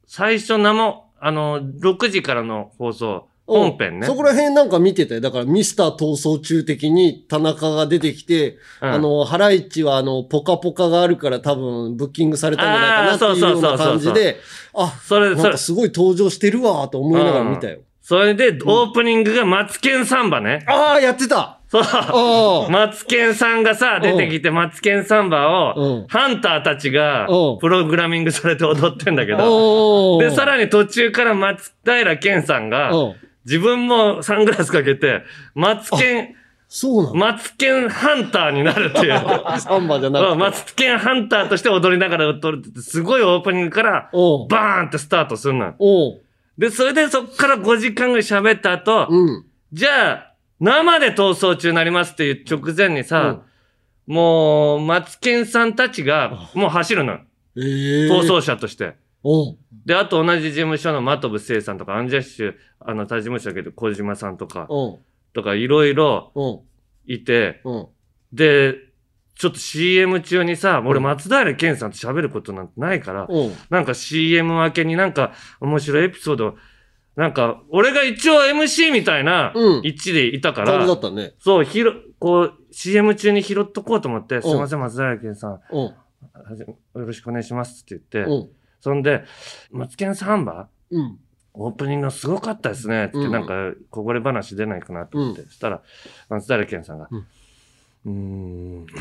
[0.07, 3.27] 最初生、あの、6時からの放送、
[3.59, 4.07] 本編ね。
[4.07, 5.21] そこら辺なんか見てたよ。
[5.21, 8.91] だからミスター逃走中的に田中が出てきて、うん。
[8.91, 14.37] あの、ハライチはあの、ポカポカがあるから多分ブッキングされたんじゃないかなっていうような感じで、
[14.73, 15.57] あ、それ、それ。
[15.57, 17.79] すごい登場してるわと思いながら見たよ。
[18.01, 20.65] それで、オープニングがマツケンサンバね。
[20.67, 21.59] ああ、やってた。
[21.69, 22.71] そう。
[22.71, 25.83] マツケンさんがさ、出てきて、マツケンサンバうん。
[26.03, 35.23] を、ハンターたちがうん、プログラミングされて踊ってんだけど、おで、さに、らに途中から松平健さんが、うん自分もサングラスかけて、
[35.55, 36.35] マツケン、
[36.67, 37.15] そうなの？
[37.15, 39.19] マツケンハンターになるっていう。
[39.59, 40.39] サンバじゃなうんくて。
[40.39, 45.73] マツケンハンターとして踊りながら踊るって、すごいオープニングから、バーンってスタートするの
[46.57, 49.45] で、それでそっから5時間ぐらい喋った後、うん。
[49.73, 53.39] じゃあ、生で逃走中になりますっていう直前にさ、
[54.07, 57.19] もう、マツケンさんたちが、もう走るのよ。
[57.57, 57.61] え
[58.07, 58.95] え逃走者として。
[59.85, 64.67] で、あと同じ事務所の真飛聖さんとか、アンジャッシュ、あの、他事務所だけど、小島さんとか、
[65.33, 66.31] とか、いろいろ
[67.05, 67.61] いて、
[68.33, 68.75] で、
[69.35, 73.27] ちょっと CM 中にさ、俺松平健さんと喋ることなんてないから、
[73.69, 76.55] なんか CM 明けになんか面白いエピソード、
[77.15, 79.81] なんか、俺が一応 MC みたいなうん。
[79.83, 81.33] 位置でいたから、感じだったね。
[81.39, 85.93] そう、ひろ、こう、CM 中に拾っとこうと思って、すいません、松平健さん、よ
[86.93, 88.31] ろしくお願いしますって言って、
[88.81, 89.23] そんで、
[89.71, 90.67] マツケンサンバ？
[90.89, 91.19] うん。
[91.53, 93.05] オープニングがすごかったですね。
[93.05, 95.43] って、うんなんか、こぼれ話出ないかなと思って。
[95.43, 95.81] そしたら、
[96.29, 97.07] 松平健さんが、
[98.05, 98.85] うんん。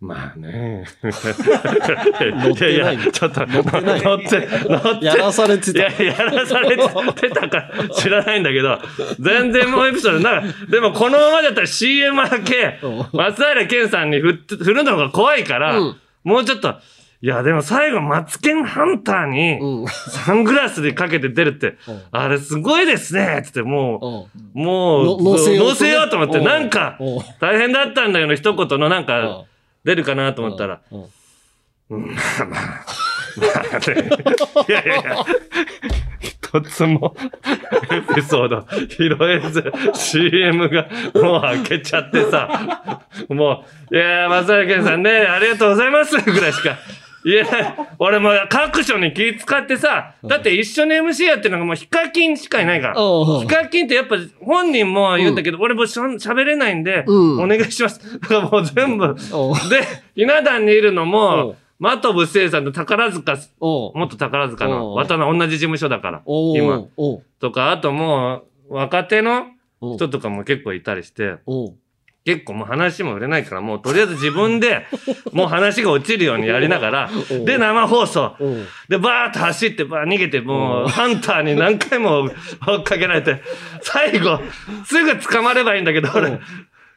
[0.00, 0.84] まあね。
[1.02, 5.04] 乗ってないちょっと、乗ってない乗って、乗って。
[5.06, 8.78] やらされてたいや、やらされてたか 知らないんだけど、
[9.20, 16.76] 全然もうエピソード、なんか、でもこのままだったら CM 明けうん、松平健さんに振るのが怖いから、うんもうちょっと、
[17.22, 19.86] いや、でも最後、マツケンハンターに、うん。
[19.86, 22.02] サングラスでかけて出るって、うん。
[22.12, 24.64] あれすごいですねつって、もう、うん。
[24.64, 26.44] もう、の乗せようと思って、うん。
[26.44, 29.06] なんかうん、大変だったんだよの一言のなんうん。
[29.06, 29.44] か、
[29.84, 32.06] 出るかなと思ったら、まあまあ、
[32.46, 32.56] ま
[33.74, 34.10] あね、
[34.68, 35.16] い やいやいや、
[36.20, 37.14] 一つも
[37.90, 46.78] エピソード拾えず、CM がもう開けちゃってさ、もう、いやー、松原健さんね、ありがとうございますぐらいしか。
[47.24, 47.46] いや、
[47.98, 53.00] 俺も各所に気使ってさ、だって一緒に MC やってるのがもうヒカキンしかいないから。
[53.00, 53.40] うん。
[53.40, 57.42] ヒカキンってやっぱ本人も言うんだけど、俺もしゃ喋れないんで、うん。
[57.42, 58.00] お願いします。
[58.20, 59.04] だからもう全部。
[59.04, 59.14] うん。
[59.14, 59.16] で、
[60.14, 61.10] ひな壇にいるのうん。
[61.10, 64.70] も、真飛聖さんと宝塚、おう元宝塚うん。
[64.70, 66.84] の、渡辺同じ事務所だから、今。
[67.38, 69.46] とか、あともう、若手の
[69.96, 71.36] 人とかも結構いたりして、
[72.24, 74.86] 結構もう話も売れないから、もうとりあえず自分で、
[75.32, 78.36] もう話が落ちるようにやりながらうん、で、生放送。
[78.88, 82.30] で、バーッと走って、バー逃げて、もう、ハンターに何回も
[82.66, 83.42] 追っかけられて、
[83.80, 84.40] 最後、
[84.84, 86.38] すぐ捕まればいいんだけど、俺、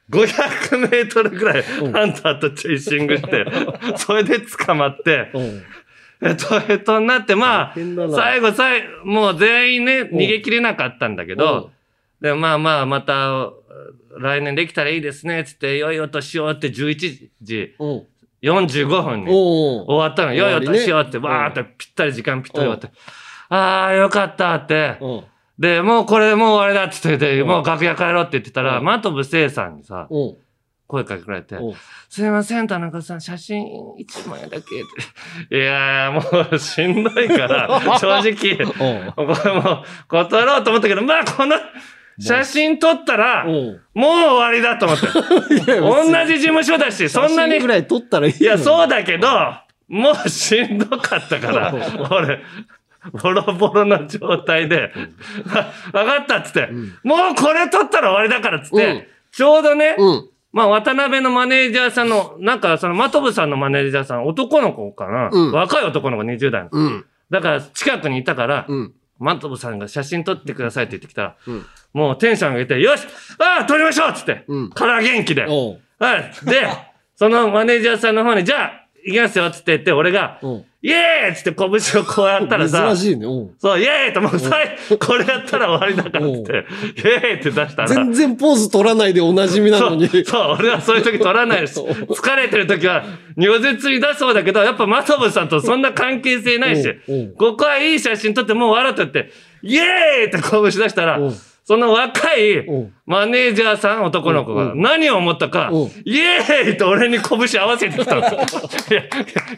[0.09, 3.45] 500メートルぐらい、ハンターとチェイシングして、
[3.95, 5.31] それで捕まって、
[6.21, 7.75] えっと、えっと、になって、まあ
[8.13, 11.71] 最後、最後、もう全員ね、逃げ切れなかったんだけど、
[12.21, 13.51] で、まあまあ、また、
[14.19, 18.07] 来年できたらいいですね、つって、良いお年をって11時おう。
[18.41, 19.31] 45分に。
[19.31, 20.33] 終わったの。
[20.33, 22.89] 良いお年をって、わーってぴったり時間ぴったり終わって。
[23.49, 24.97] あー、よかったって。
[25.57, 28.81] で、もうこれもう終わりだって言ってもう楽屋帰ろうって言ってたら、う。
[28.81, 30.07] ん真飛聖さんにさ、
[30.87, 31.57] 声かけられて、
[32.09, 33.65] すいません、田中さん、写真
[33.97, 34.61] 一枚だけっ
[35.49, 35.55] て。
[35.55, 41.55] いやー、もうしんどいから、 正直、これもう断ろうと思ったけど、まあこの
[42.19, 45.07] 写真撮ったら、もう終わりだと思って。
[45.79, 47.59] 同じ事務所だし、そんなに。
[47.59, 49.27] ぐらい撮ったらいいいや、そうだだけど、
[49.87, 51.73] もうしんどかったから、
[52.11, 52.41] 俺、
[53.11, 54.91] ボロボロの状態で、
[55.91, 56.69] わかったっつって、
[57.03, 59.03] もうこれ取ったら終わりだからっつって、うん。
[59.31, 60.29] ちょうどね、うん。
[60.51, 65.51] まあ渡辺のマネージャーさんの、なんかその真飛さんのマネージャーさん、男の子かな、うん。
[65.51, 66.69] 若い男の子20代の。
[66.71, 67.05] うん。
[67.29, 68.93] だから近くにいたから、うん。
[69.19, 73.07] 真飛さんが写真撮ってくださいって言ってきたら、うんもうテンション上げて、よし
[73.39, 74.69] ああ撮りましょうっつって、うん。
[74.69, 75.43] から元気で。
[75.43, 75.77] は
[76.17, 76.45] い。
[76.45, 76.67] で、
[77.15, 80.39] そのマネージャーさんの方に、じゃあ、行きますよ、つって言って、俺が、
[80.81, 83.25] イエーイっつって拳をこうやったらさ珍、しいね。
[83.59, 86.65] そう、イエーイともうさい、これやったら終わりだからって、
[86.97, 90.07] イエーイって出したら、全然ポーズ取らないでおなじみなのに。
[90.07, 93.03] そう、そう、俺はそういう時取らないし、疲れてる時は、
[93.35, 96.89] 如実に出そうだけど、やっぱマトブさんとそんな関係性ないし
[97.37, 101.19] ここはいい写真撮ってもう笑ってって、イエーイって拳出したら
[101.65, 102.65] その若い
[103.05, 109.01] マネージャーさん、男の子が、うん何を思ったかうん、イエーイと俺に拳合わせてきたんですよ。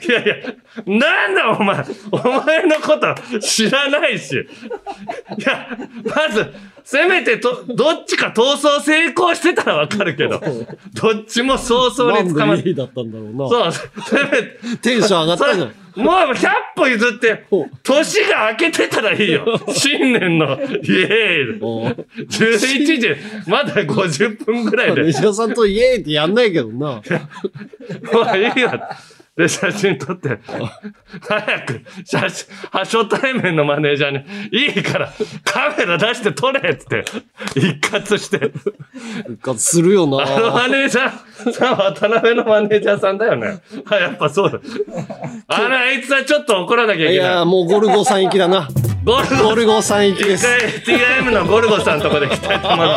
[0.07, 0.53] いやいやいや、
[0.85, 4.35] なんだお前、お前のこと知らないし。
[4.35, 5.67] いや、
[6.15, 10.39] まず、せめてと、どっちか逃走成功してたらわかるけど、
[10.93, 12.57] どっちも早々に捕まって。
[12.57, 14.43] なんでいいだったんだろうなそう、せめ
[14.75, 19.45] て、テンション上がったじゃん もう100歩譲ってお、年が明けてたらいいよ。
[19.73, 21.59] 新年の、イエーイ。
[21.61, 23.15] おう11時、
[23.47, 25.01] まだ50分ぐらいで。
[25.01, 27.01] マネージャーさんとイエーイってやんないけどな も
[28.33, 28.71] ういいよ。
[29.37, 30.39] で、写真撮って、
[31.27, 35.11] 早く、写真、初対面のマネージャーに、いいから、
[35.43, 37.03] カメラ出して撮れっつって、
[37.55, 38.51] 一括して。
[39.27, 43.59] 復活するよあのなマネージャー、さ、渡辺のマネージャーさんだよね。
[43.89, 44.59] あ、やっぱそうだ。
[45.47, 47.35] あれ、あいつはちょっと怒らなきゃいいけない。
[47.35, 48.69] やもうゴルゴさん行きだな
[49.03, 52.89] ゴルゴゴルゴさん行きで一す回 TIM のゴルゴさんとこで来たいと思う。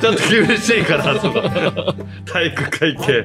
[0.00, 1.40] ちょっと厳しいから、あそこ。
[2.26, 3.24] 体育会系。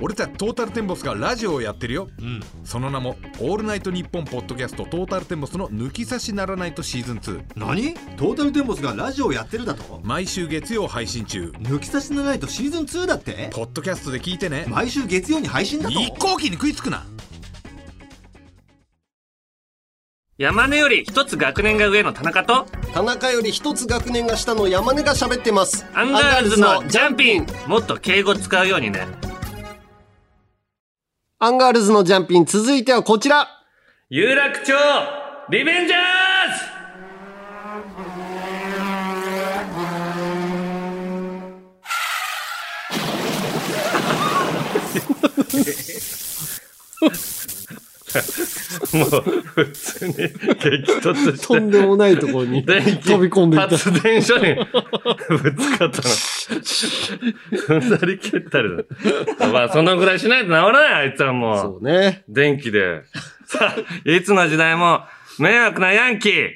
[0.00, 2.08] 俺たちトータルテンボスがラジオをやってるよ、
[2.64, 7.94] その名も「オールナイトニッポン」ポッドキャストトータルテンボスの「抜き差しならナイトシーズン2何？
[8.16, 11.52] トータルテンボスがラジオをやってるだと」毎週月曜配信中。
[11.60, 13.50] 抜き差しならナイトシーズン2だって？
[13.52, 14.66] ポッドキャストで聞いてね。
[14.68, 16.00] 毎週月曜に配信だと？
[16.00, 17.04] 一向機に食いつくな。
[20.36, 25.86] 山根より一つ学年が上の田中と、田中より一つ学年が下の山根が喋ってます。
[25.94, 27.46] アンガールズのジャンピン。
[27.68, 29.06] もっと敬語使うようにね。
[31.44, 33.46] アンガールズのジャンピン、続いてはこちら。
[34.08, 34.72] 有楽町
[35.50, 36.00] リベンジャー
[48.88, 50.28] ズ もう普通に激
[51.02, 53.76] 突してとんでもないところに 飛び込んでいった。
[53.76, 54.54] 発電所に
[55.28, 56.08] ぶつかったの。
[57.50, 59.48] 踏んだり蹴ったりだ。
[59.52, 61.58] まあ、そのぐらいしないと治らない、あいつはもう。
[61.58, 62.24] そうね。
[62.28, 63.02] 電気で。
[63.46, 65.02] さあ、いつの時代も
[65.38, 66.50] 迷惑なヤンキー。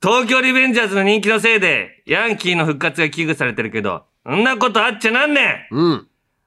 [0.00, 6.06] 東京リベンジャーズの人気のせいで、ヤンキーの復活が危惧されてるけど、そんなことあっちゃなんねんうん。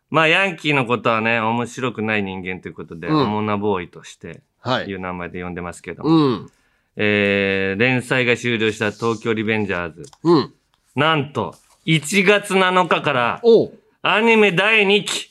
[0.09, 4.95] まあ、ヤンキーのことはね、面白くない人間ということで、うんオモナボーイとして、はいい。
[4.95, 6.51] う名前で呼んでますけども、うん。
[6.95, 10.03] えー、連載が終了した東京リベンジャーズ。
[10.23, 10.53] うん。
[10.95, 13.73] なんと、1月7日から、おう。
[14.03, 15.29] アニメ第2期。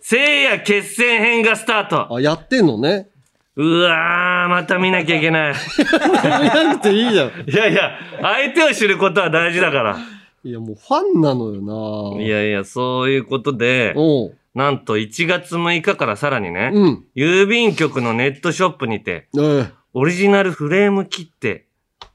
[0.00, 2.14] 聖夜決戦編がスタート。
[2.14, 3.08] あ、やってんのね。
[3.56, 5.54] うわー、また見なきゃいけない。
[6.24, 7.28] やなくていいじゃん。
[7.50, 9.98] いやいや、相手を知ることは大事だから。
[10.44, 14.36] いや、もうファンなのよないやいや、そういうことで、おう。
[14.54, 17.04] なんと1月6日からさらにね、うん。
[17.16, 21.66] 郵便局のネットショップにて、えオリジナルフレーム切手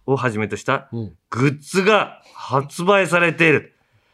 [0.05, 0.95] をはじめとしたえ。
[0.95, 1.11] うん。
[1.29, 3.72] グッズが発売されている。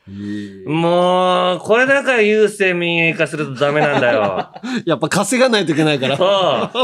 [0.10, 4.50] いもう、これだから郵政民営化するとダメなんだよ。
[4.86, 6.18] やっぱ稼がないといけないから。
[6.18, 6.78] そう。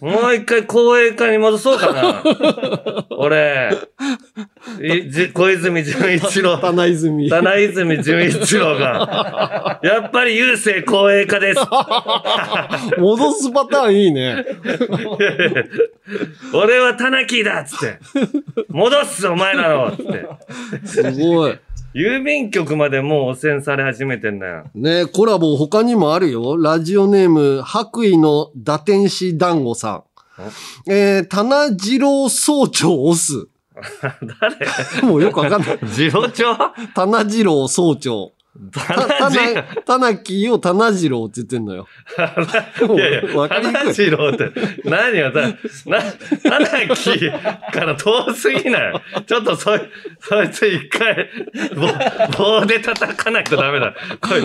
[0.00, 2.22] もう一回公営化に戻そうかな。
[3.10, 3.76] 俺、
[5.34, 7.28] 小泉純一郎、棚泉。
[7.28, 11.58] 棚泉純一郎が、やっぱり郵政公営化です。
[12.98, 14.44] 戻すパターンいいね。
[16.54, 17.98] 俺はタナキーだっつって。
[18.68, 20.28] 戻すお前らのっつって。
[20.86, 21.58] すごい。
[21.94, 24.64] 郵便局までもう汚染され始めてんだよ。
[24.74, 26.56] ねコラボ他にもあるよ。
[26.56, 30.04] ラジオネーム、白衣の打天使団子さん。
[30.90, 31.20] え？
[31.20, 33.48] ー、棚次郎総長オス。
[34.40, 34.56] 誰？
[35.06, 35.78] もうよくわかんない。
[35.86, 36.56] 次郎長？
[36.94, 38.32] 棚次郎総長。
[38.70, 38.96] た、
[39.30, 41.88] な、たなきを棚次郎って言ってんのよ。
[42.94, 44.50] いやいや、わかりにくい花次郎って、
[44.84, 45.48] 何よ、な、
[45.86, 46.02] な、
[46.44, 47.30] 花木
[47.72, 49.02] から遠すぎない。
[49.26, 49.80] ちょっとそい、
[50.20, 51.30] そいつ一回、
[51.74, 53.94] 棒、棒で叩かないとダメだ。
[54.20, 54.42] これ、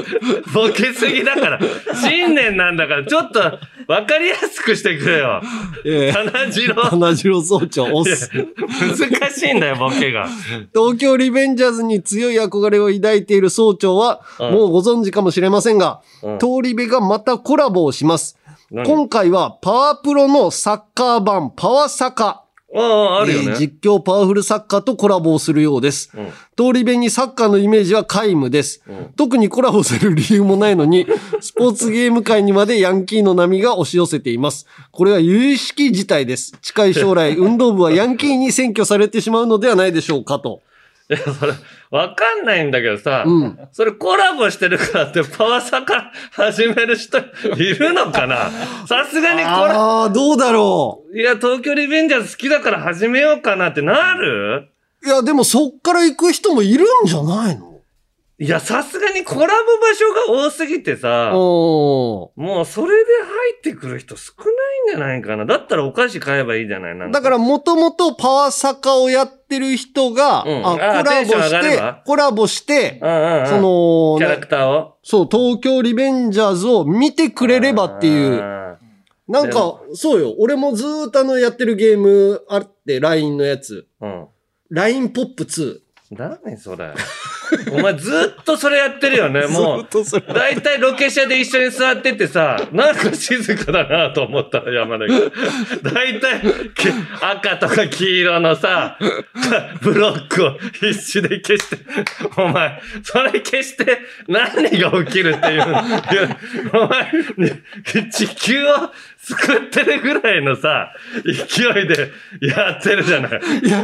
[0.53, 1.59] ボケすぎだから。
[1.95, 3.39] 新年なんだから、ちょっと、
[3.87, 5.41] わかりやすくしてくれよ。
[5.85, 6.89] えー、花次郎。
[6.89, 8.31] 棚次郎総長オス。
[8.31, 10.27] 難しいんだよ、ボケが。
[10.73, 18.37] 東京リベンジャーズに強い憧れを抱いている総長は、うんもうご存知かもしれませんが、うん通り部がまたコラボをします。
[18.71, 18.85] 何？
[18.85, 22.43] 今回はパワープロのサッカー版パワサカ。
[22.75, 23.45] ああ、あるよね。
[23.51, 26.11] えー実況パワフルサッカーとコラボをするようです。
[26.15, 28.81] うん通り部にサッカーのイメージは皆無です。
[28.91, 31.05] ん特にコラボする理由もないのに、
[31.39, 34.65] スポーツゲーム界にまでヤンキーの波が押し寄せています。
[34.91, 36.57] これは有意識事態です。
[36.61, 40.61] 近い将来、 運動部はヤンキーに占拠されてしまうのではないでしょうかと。
[41.09, 41.53] いや、それ、
[41.89, 43.59] わかんないんだけどさ、うん。
[43.71, 47.21] それコラボしてるからってパワサカ始める人い
[47.75, 48.49] るのかな？
[48.87, 54.69] さすがにこああ、どうだろれ、いや、東京リベンジャーズ好きだから始めようかなってなる？
[55.03, 55.07] う。
[55.07, 57.66] いや、でもそっから行く人もいるんじゃないの？
[58.39, 64.51] いや、さすがにコラボ場所が多すぎてさ、おもうそれで入ってくる人少な
[64.91, 65.45] いんじゃないかな。
[65.47, 74.97] だったらお菓子買えばいいじゃないなんだから、もともとパワサカをやってる人が、うんああコラボしてコラボして、うんうんうん、その、キャラクターを。
[75.01, 78.39] そう、東京リベンジャーズを見てくれればっていう。
[78.39, 78.77] あ
[79.27, 80.35] なんか、そうよ。
[80.37, 83.87] 俺もずーっとあのやってるゲームあって、LINE のやつ。
[83.99, 84.05] ー。
[84.05, 84.27] うん。
[84.69, 85.86] LINE ポップ2。
[86.11, 86.93] 何それ。
[87.71, 89.85] お前ずっとそれやってるよね、 もう。
[89.85, 90.25] とそれ。
[90.25, 95.19] だいたいロケ車で一緒に座っててさ、なんか静かだなと思ったら山田が。
[95.91, 96.41] だいたい
[96.75, 98.97] け赤とか黄色のさ、
[99.81, 101.77] ブロックを必死で消して、
[102.37, 105.67] お前、それ消して何が起きるっていう、いう
[106.73, 107.11] お前、
[108.11, 108.91] 地球を
[109.27, 110.93] 救ってるぐらいのさ、
[111.25, 112.11] 勢いで
[112.41, 113.31] やってるじゃない。
[113.31, 113.83] いや、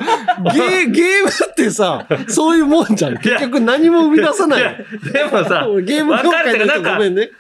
[0.53, 3.17] ゲー、 ゲームってさ、そういうもんじゃん。
[3.17, 4.77] 結局何も生み出さないや、
[5.11, 5.83] でもさ、い。
[5.83, 7.31] ゲーム業界の人ごめんね。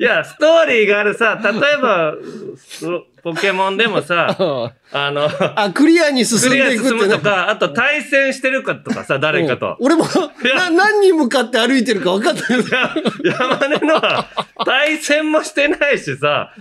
[0.00, 2.14] いや、ストーリーがあるさ、例えば、
[2.56, 4.34] そポケモンでもさ、
[4.92, 9.76] あの、あ、クリアに進んでいくってとか、あと対戦してるかとかさ、誰かと。
[9.78, 10.04] うん俺も、
[10.44, 12.44] やな、何に向かって歩いてるか分かんない。
[12.44, 14.26] いや山根のは
[14.64, 16.52] 対戦もしてないしさ、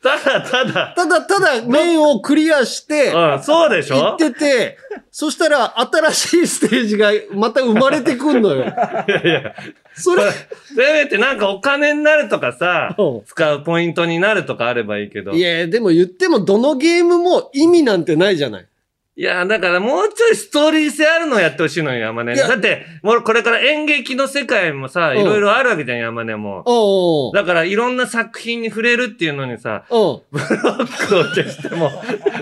[0.00, 3.96] ただただ、ただただ面をクリアして、うん、そうでしょ？
[3.96, 4.78] 行ってて、
[5.10, 8.62] そしたら新しいステージがまた生まれてくんのよ。
[8.62, 9.54] いやいや、
[9.94, 15.32] それ、せめてなんかお金になるとかさうん、使うポイントになるとかあればいいけど。
[15.32, 18.66] いや、でも言ってもどのゲームも意味なんてないじゃない。
[19.18, 22.36] いや、だからもうちょいストーリー性あるのやってほしいのよ、山根。
[22.36, 27.32] だって、もうこれから演劇の世界もさ、うんいろいろあるわけじゃん、山根も。
[27.34, 31.90] だからいろんな作品に触れるっていうのにさ、ブロックを消しても、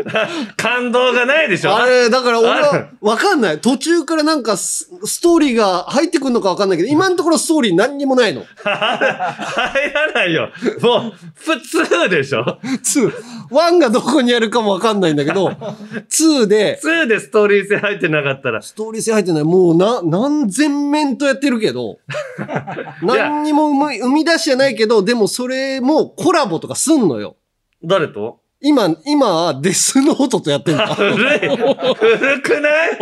[0.58, 3.58] 感動がないでしょあれ、だから俺あはるわかんない。
[3.58, 8.44] 途中からなんかスストーリーが入ってくるのかわかんないけど、今のところストーリー何にもないの。
[8.62, 10.50] 入らないよ。
[10.82, 13.12] もう、普通でしょ2。
[13.48, 19.44] 1がどこにあるかもわかんないんだけど、2で、?2 でストーリー性入ってなかったら、ストーリー性入ってない。
[19.44, 21.98] もうな、何千面とやってるけど、
[23.02, 27.36] 何にも生み生み出しじゃないけど、でもそれもコラボとかすんのよ。
[27.82, 28.40] 誰と？
[28.60, 30.86] 今、今はデスノートとやってるの。
[30.94, 32.98] 古い古くない？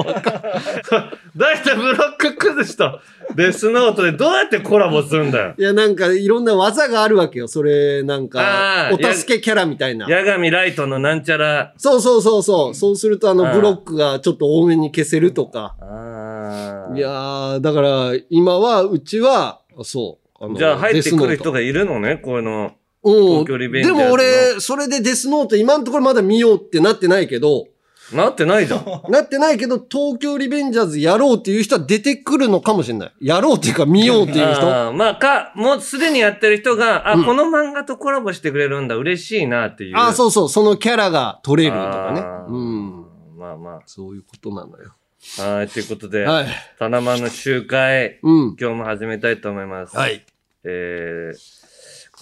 [1.37, 2.99] だいたいブロック崩しと？
[3.37, 5.55] デスノートでどうやってコラボするんだよ。
[5.57, 7.47] いや、なんかいろんな技があるわけよ。
[7.49, 10.07] それ、なんか、お助けキャラみたいな。
[10.07, 11.73] 八神ライトのなんちゃら。
[11.77, 12.75] そうそうそうそう。
[12.75, 15.77] そうするとあのブロックがちょっと多めに消せるとか。
[15.81, 20.59] あいやー、だから今は、うちは、そう。
[20.59, 22.73] じゃあ入ってくる人デがいるのね、こういうの。
[23.05, 27.67] スノート東京リベンジャーズのでも俺、それでデスノート今のところまだ見ようってなってないけど、
[28.13, 28.85] なってないじゃん。
[29.11, 33.13] なってないけど、東京リベンジャーズやろうっていう人は出てくるのかもしれない。
[33.21, 34.63] やろうっていうか見ようっていう人。
[34.63, 39.97] あーまあ、か、もうすでにやってる人が、あ、この漫画とコラボしてくれるんだ、嬉しいなっていう。
[39.97, 43.07] あ、そうそう、そのキャラが取れるとかねうん。
[43.39, 44.93] まあまそういうことなのよ。
[45.41, 45.43] あ。
[45.55, 46.47] はい、ということで、はい。
[46.79, 48.57] タナマンの集会、うん。
[48.61, 49.97] 今日も始めたいと思います。
[49.97, 50.25] はい。
[50.65, 51.64] えー、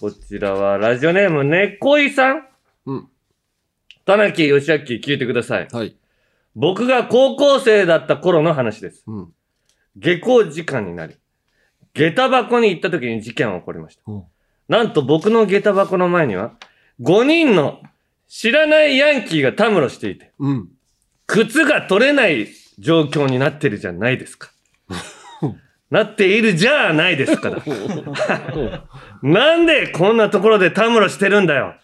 [0.03, 2.48] こちらは、ラジオネーム、ねっこいさん。
[2.86, 3.09] うん。
[4.05, 5.68] 田中義明、聞いてください。
[5.70, 5.96] はい。
[6.57, 9.05] 僕が高校生だった頃の話です。
[9.07, 9.32] うん。
[9.94, 11.14] 下校時間になり、
[11.94, 14.03] 下駄箱に行った時に事件は起こりました。
[14.09, 14.24] うん
[14.68, 16.55] なんと僕の下駄箱の前には、
[17.00, 17.80] 5人の
[18.26, 20.68] 知らないヤンキーがたむろしていて、うん。
[21.28, 22.48] 靴が取れない
[22.80, 24.50] 状況になってるじゃないですか。
[25.92, 27.62] なっているじゃないですかだ。
[29.22, 31.74] なんでこんなところでたむろしてるんだよ。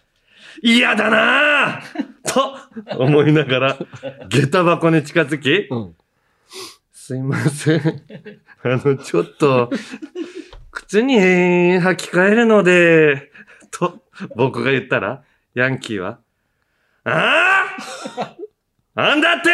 [0.61, 1.83] 嫌だなぁ
[2.27, 2.57] と
[2.97, 3.77] 思いながら、
[4.27, 5.95] 下駄箱に近づき、うん。
[6.91, 8.01] すいません。
[8.63, 9.71] あの、ちょっと、
[10.71, 13.31] 靴に履き替えるので、
[13.71, 14.03] と、
[14.35, 15.23] 僕が言ったら、
[15.53, 16.19] ヤンキーは、
[17.05, 17.65] あ
[18.17, 18.35] あ
[18.95, 19.49] なんだって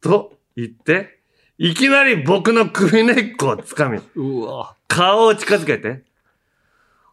[0.00, 1.20] と言って、
[1.58, 4.74] いきなり僕の首根っこを掴み、うわ。
[4.88, 6.02] 顔を近づけて、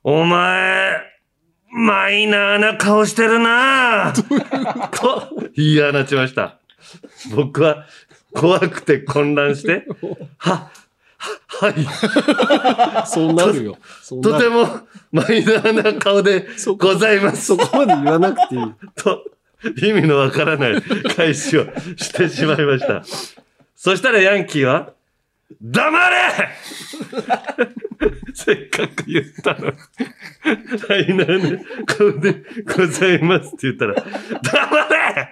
[0.03, 1.01] お前、
[1.71, 6.57] マイナーな顔してるなぁと言い放ちました。
[7.35, 7.85] 僕は
[8.33, 9.85] 怖くて混乱して、
[10.37, 10.69] は、
[11.17, 13.05] は、はい。
[13.07, 13.77] そうなるよ。
[14.01, 16.47] そうなるとてもマイナーな顔で
[16.77, 17.47] ございます。
[17.47, 18.61] そこまで言わなくていい。
[18.95, 19.25] と、
[19.85, 21.65] 意味のわからない返しを
[21.97, 23.03] してしまいました。
[23.75, 24.93] そしたらヤンキーは、
[25.61, 26.49] 黙れ！
[28.33, 29.77] せっかく言ったのに。
[30.87, 32.43] はい、なん顔で
[32.75, 35.29] ございますって言ったら、黙れ！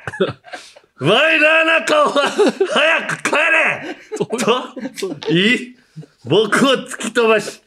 [0.99, 3.95] マイナーな顔は早く帰れ！
[4.18, 5.76] と、言い、
[6.26, 7.61] 僕を突き飛ばし、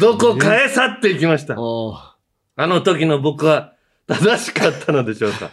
[0.00, 1.54] どこかへ去っていきました。
[1.54, 2.16] あ
[2.56, 3.74] あの時の僕は
[4.08, 5.50] 正しかったのでしょうか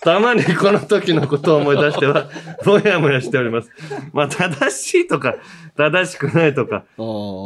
[0.00, 2.28] たまにこの時のことを思い出しては、
[2.64, 3.70] もやもやしております。
[4.12, 5.36] まあ、正しいとか、
[5.76, 6.84] 正しくないとか。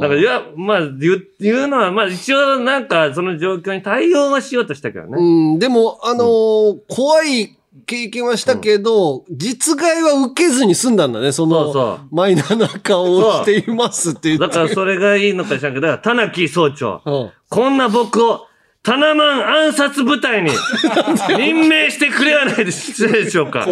[0.00, 5.16] だから、いや、まあ、言う、言うのは、まあ、一応、なんか、その状況に対応はしようとしたけどね。
[5.18, 5.22] う
[5.56, 14.46] ん、でも、あのー怖い経験はしたけど、実害は受けずに済んだんだね、その、そうそうマイナーな顔をしていますって言って。
[14.46, 17.00] だから、それがいいのかしらんけど、田中総長。
[17.04, 18.46] うんこんな僕を、
[18.82, 20.50] タナマン暗殺部隊に
[21.36, 23.66] 任命してくれはないで失礼でしょうか。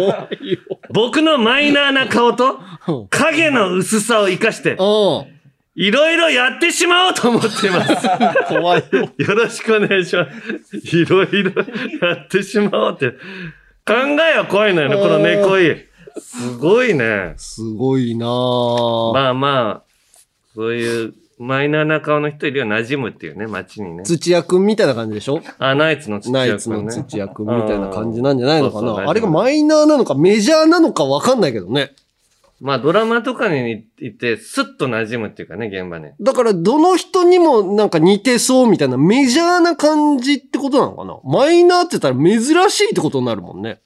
[0.89, 4.77] 僕のマイナーな顔とうん影の薄さを生かして、う
[5.75, 7.91] いろいろやってしまおうと思っています。
[7.91, 7.95] ん。
[8.47, 9.09] 怖いよ。
[9.17, 10.27] よろしくお願いしま
[10.71, 10.97] す。
[10.97, 11.51] いろいろ
[12.01, 13.11] やってしまおうって。
[13.85, 13.95] 考
[14.33, 15.85] えは怖いのよね、この猫い。
[16.19, 17.33] すごいね。
[17.37, 19.13] すごいなぁ。
[19.13, 19.91] まあまあ、
[20.53, 21.13] そういう
[21.43, 24.03] マイナーな顔の人いるよ、馴染むっていうね、街にね。
[24.03, 25.41] 土屋くんみたいな感じでしょ？
[25.57, 26.55] あ、ナイツの土ナイ。
[26.59, 31.95] ツの土屋くんみたいな感じなんじゃないのかそうそうなあれがマイナーなのかメジャーなのかわかんないけどね。
[32.59, 36.13] まあドラマとかに行って、スッと馴染むっていうかね、現場ね。
[36.21, 41.17] だから、どの人にもなんか似てそうみたいなメジャーな感じってことなのかな？
[41.23, 43.81] マイナーって言ったら珍しいってことになるもんね。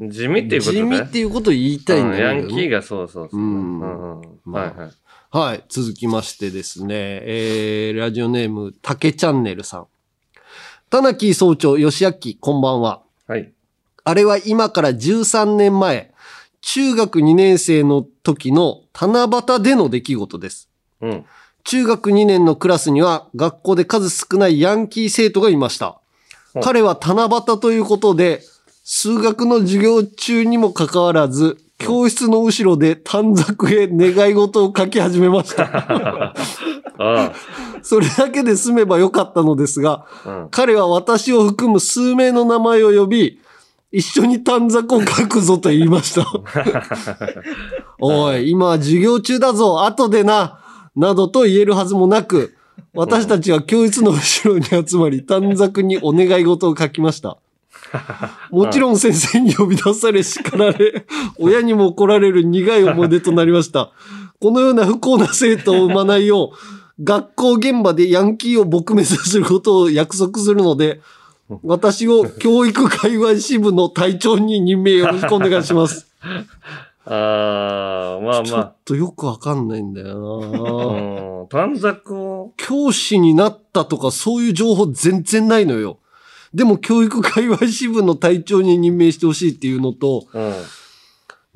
[0.00, 0.78] 地味っていうことね。
[0.78, 2.40] 地味っていうことを言いたいんだよね。
[2.40, 3.38] うんヤンキーがそうそうそう。
[3.38, 4.90] うんうんうんまあはいはい。
[5.32, 5.64] はい。
[5.68, 9.86] 続きましてですね、えー、ラジオネーム、竹チャンネルさん。
[10.90, 13.02] 田中総長、吉明、こんばんは。
[13.28, 13.52] はい。
[14.02, 16.12] あれは今から13年前、
[16.62, 20.68] 中学2年生の時の七夕での出来事です。
[21.00, 21.24] うん。
[21.62, 26.00] 中学2年のクラスには学校で数少ないヤンキー生徒がいました。
[26.56, 28.42] うん彼は七夕ということで、
[28.82, 35.64] 数学の授業中にもかかわらず、教室の後ろで短冊へ願い事を書き始めました。
[35.64, 36.34] あ
[36.98, 37.32] あ。
[37.82, 40.48] それだけで済めばよかったのですが、うん。
[40.50, 43.40] 彼は私を含む数名の名前を呼び、
[43.90, 46.26] 一緒に短冊を書くぞと言いました。
[47.98, 50.60] おい、今は授業中だぞ、後でな、
[50.94, 52.54] などと言えるはずもなく、
[52.92, 57.38] 私たちは教室の後ろに集まり、短冊にお願い事を書きました。
[58.50, 61.06] もちろん先生に呼び出され叱られ、
[61.38, 63.90] 親にも怒られる苦い思い出となりました。
[64.40, 66.52] このような不幸な生徒を生まないよ
[66.98, 71.00] う、学校現場でヤンキーを撲滅することを約束するので、
[71.62, 76.06] 私を教育界隈支部の隊長に任命よろしくお願いします。
[77.06, 80.04] ああ、まあちょっまとよくわかんないんだあ。
[80.04, 80.60] よな
[81.40, 81.48] うん。
[81.48, 85.98] 短冊を、教師になったとかそういう情報全然ないのよ。
[86.52, 90.40] でも教育界隈支部の隊長に任命してほしいっていうのと、う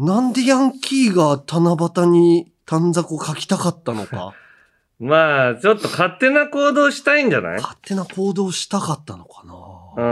[0.02, 0.06] ん。
[0.06, 4.34] なんでヤンキーが七夕に短冊を書きたかったのか？
[5.00, 7.56] まあ、ちょっと勝手な行動したいんじゃない？
[7.60, 9.42] 勝手な行動したかったのか
[9.96, 10.04] うな。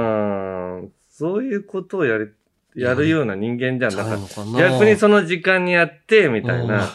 [0.87, 0.93] ん。
[1.09, 2.27] そういうことをやり、
[2.75, 4.53] やるような人間じゃなかっないのかな？
[4.59, 4.71] た。
[4.73, 6.89] 逆にその時間にやって、みたいな。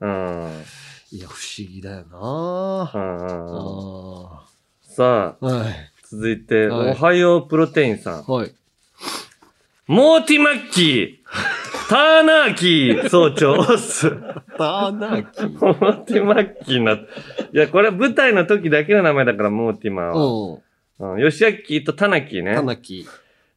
[0.00, 0.62] うん。
[1.12, 4.28] いや、不思議だよなうん
[4.82, 5.90] さあ、ーはい。
[6.14, 8.22] 続いて、はいおはようプロテインさん。
[8.24, 8.54] はい。
[9.86, 13.56] モーティマッキー、ターナーキー総長。
[13.56, 15.58] ターナーキー。
[15.58, 16.92] モーティマッキーな。
[16.92, 16.98] い
[17.52, 20.60] や、これは舞台の時だけの名前だから、モーティマーは。
[21.00, 21.22] うん。
[21.24, 22.62] うん、吉明とタナキーねタ。
[22.62, 23.06] ナキー。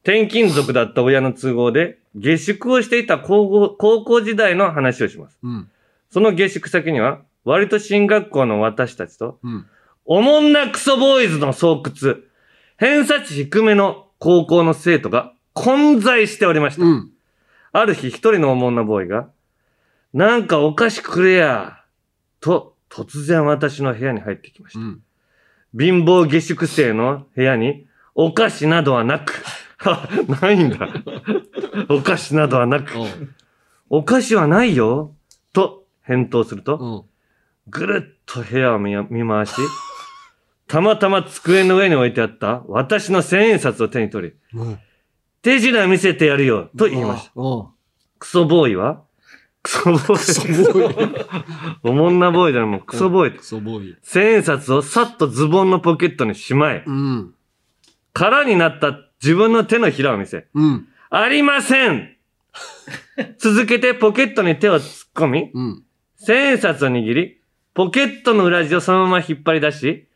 [0.02, 5.38] 転勤族だった親の都合で、下宿をしていた高校高校時代の話をします。
[5.42, 5.70] うん。
[6.10, 9.66] その下宿先には、割と進学校の私たちと、うん。
[10.04, 11.82] おもんなクソボーイズの巣窟、
[12.78, 16.84] 偏差値低めの高校の生徒が混在しておりました。
[16.84, 17.10] うん。
[17.72, 19.28] ある日一人のおもんなボーイが、
[20.14, 21.82] なんかお菓子くれや、
[22.40, 24.78] と突然私の部屋に入ってきました。
[24.78, 25.02] うん。
[25.78, 29.42] 貧乏下宿生の部屋にお菓子などはなく、
[29.78, 30.08] は
[30.40, 30.88] ないんだ。
[31.88, 32.92] お菓子などはなく、
[33.90, 35.14] お菓子はないよ、
[35.52, 37.02] と返答すると、うん。
[37.70, 39.52] ぐるっと部屋を見見回し、
[40.68, 44.78] たまたま机の上に置いてあった私の千円札を手に取り、うん。
[45.42, 47.32] 手品見せてやるよ、と言いました。
[47.34, 47.66] うん。
[48.18, 49.02] クソボーイは？
[49.62, 50.16] クソボーイ。
[50.16, 51.26] クソボーイ。
[51.82, 53.38] おもんなボーイじゃない、もうクソボーイ。
[53.38, 53.96] クソボーイ。
[54.02, 57.34] 千円札をさっとズボンのポケットにしまい、うん。
[58.12, 60.88] 空になった自分の手のひらを見せ、うん。
[61.08, 62.14] ありません
[63.38, 65.84] 続けてポケットに手を突っ込み、うん。
[66.16, 67.40] 千円札を握り、
[67.72, 70.07] ポケットの裏地をそのまま引っ張り出し、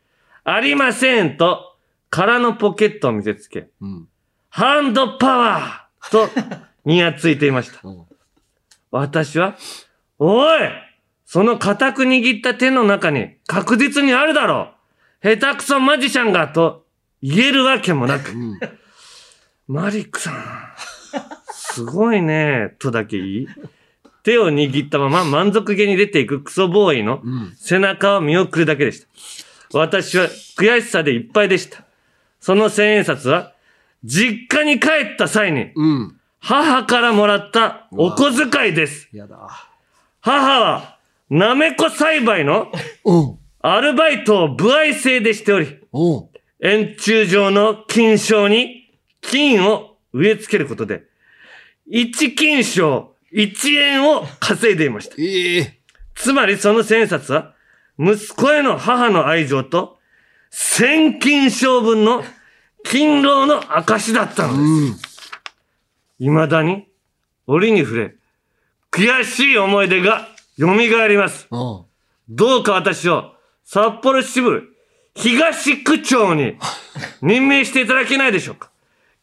[0.43, 1.77] ありませんと、
[2.09, 4.07] 空のポケットを見せつけ、うん。
[4.49, 6.29] ハンドパワーと、
[6.85, 7.79] にやついていました。
[7.87, 8.05] うん。
[8.91, 9.55] 私は、
[10.19, 10.59] おい
[11.25, 14.73] その固く握った手の中に確実にあるだろ
[15.23, 16.85] う下手くそマジシャンがと
[17.23, 18.59] 言えるわけもなく、うん。
[19.67, 20.35] マリックさん、
[21.51, 23.47] すごいね、とだけいい
[24.23, 27.53] 手を握ったまま満足げに出ていくクソボーイのうん。
[27.55, 29.07] 背中を見送るだけでした。
[29.77, 30.25] 私は
[30.57, 31.83] 悔しさでいっぱいでした。
[32.39, 33.53] その千円札は、
[34.03, 36.19] 実家に帰った際に、うん。
[36.39, 39.07] 母からもらったお小遣いです。
[39.13, 39.47] やだ。
[40.19, 40.97] 母は、
[41.29, 42.71] なめこ栽培の
[43.05, 43.39] うん。
[43.61, 46.29] アルバイトを歩合制でしており、うん。
[46.61, 51.03] 円柱状の金賞に金を植え付けることで、
[51.89, 55.15] 1金賞1円を稼いでいました。
[55.17, 55.79] ええ
[56.13, 57.52] つまりその千円札は、
[57.99, 59.97] 息子への母の愛情と、
[60.49, 62.23] 千金賞分の
[62.83, 64.61] 勤労の証だったのです。
[66.19, 66.31] うん。
[66.33, 66.87] 未だに、
[67.47, 68.15] 折に触れ、
[68.91, 70.27] 悔しい思い出が
[70.57, 71.47] 蘇ります。
[71.49, 71.85] うん。
[72.29, 73.33] どうか私を
[73.63, 74.73] 札幌支部
[75.15, 76.57] 東区長に
[77.21, 78.69] 任命していただけないでしょうか。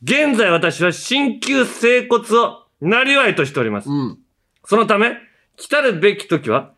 [0.02, 3.90] 現在私は鍼灸整骨をなりわいとしております。
[3.90, 4.18] うん。
[4.64, 5.16] そのため、
[5.56, 6.72] 来たるべき時は、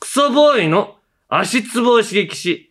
[0.00, 0.96] クソボーイの
[1.38, 2.70] 足つぼを刺激し、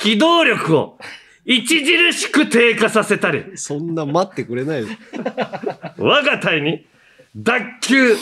[0.00, 0.98] 機動力を
[1.46, 4.88] 著しく低下させたり、そんな待ってくれないよ。
[5.98, 6.86] 我が隊に
[7.36, 8.16] 脱臼、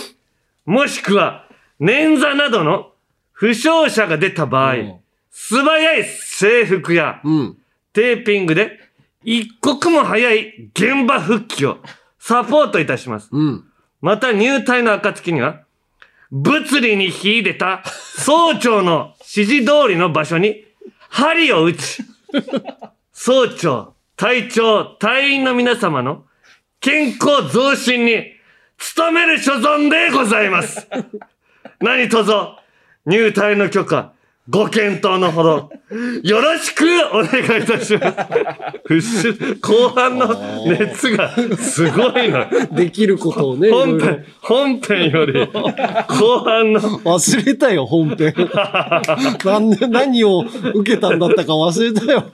[0.67, 1.47] もしくは
[1.81, 2.93] 捻挫などの
[3.33, 5.03] 負傷者が出た場合、うん
[5.35, 7.59] 素早い制服やうん。
[7.95, 8.79] テーピングで
[9.25, 11.79] 一刻も早い現場復帰を
[12.19, 13.29] サポートいたします。
[13.33, 13.65] うん。
[14.01, 15.63] また入隊の暁には、
[16.33, 20.65] 物理に秀でた総長の指示通りの場所に
[21.11, 22.03] 針を打ち、
[23.13, 26.25] 総長、隊長、隊員の皆様の
[26.81, 28.25] 健康増進に
[28.97, 30.89] 努める所存でございます。
[31.81, 32.33] 何卒、
[33.05, 34.15] 入隊の許可、
[34.49, 35.71] ご検討のほど、
[36.25, 38.13] よろしくお願いいたしま
[39.01, 39.55] す。
[39.61, 42.47] 後半の熱がすごいの。
[42.73, 43.71] できることをね。
[43.71, 48.35] 本編、本編より、後半の、忘れたよ、本編。
[49.45, 52.25] 何何を受けたんだったか忘れたよ。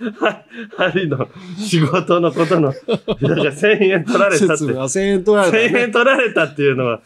[0.78, 1.28] 針の
[1.58, 4.54] 仕事のことの、だから1000円取られたって。
[4.54, 5.82] 1000説明は1000円取られた、ね。
[5.82, 7.00] 円取られたっていうのは、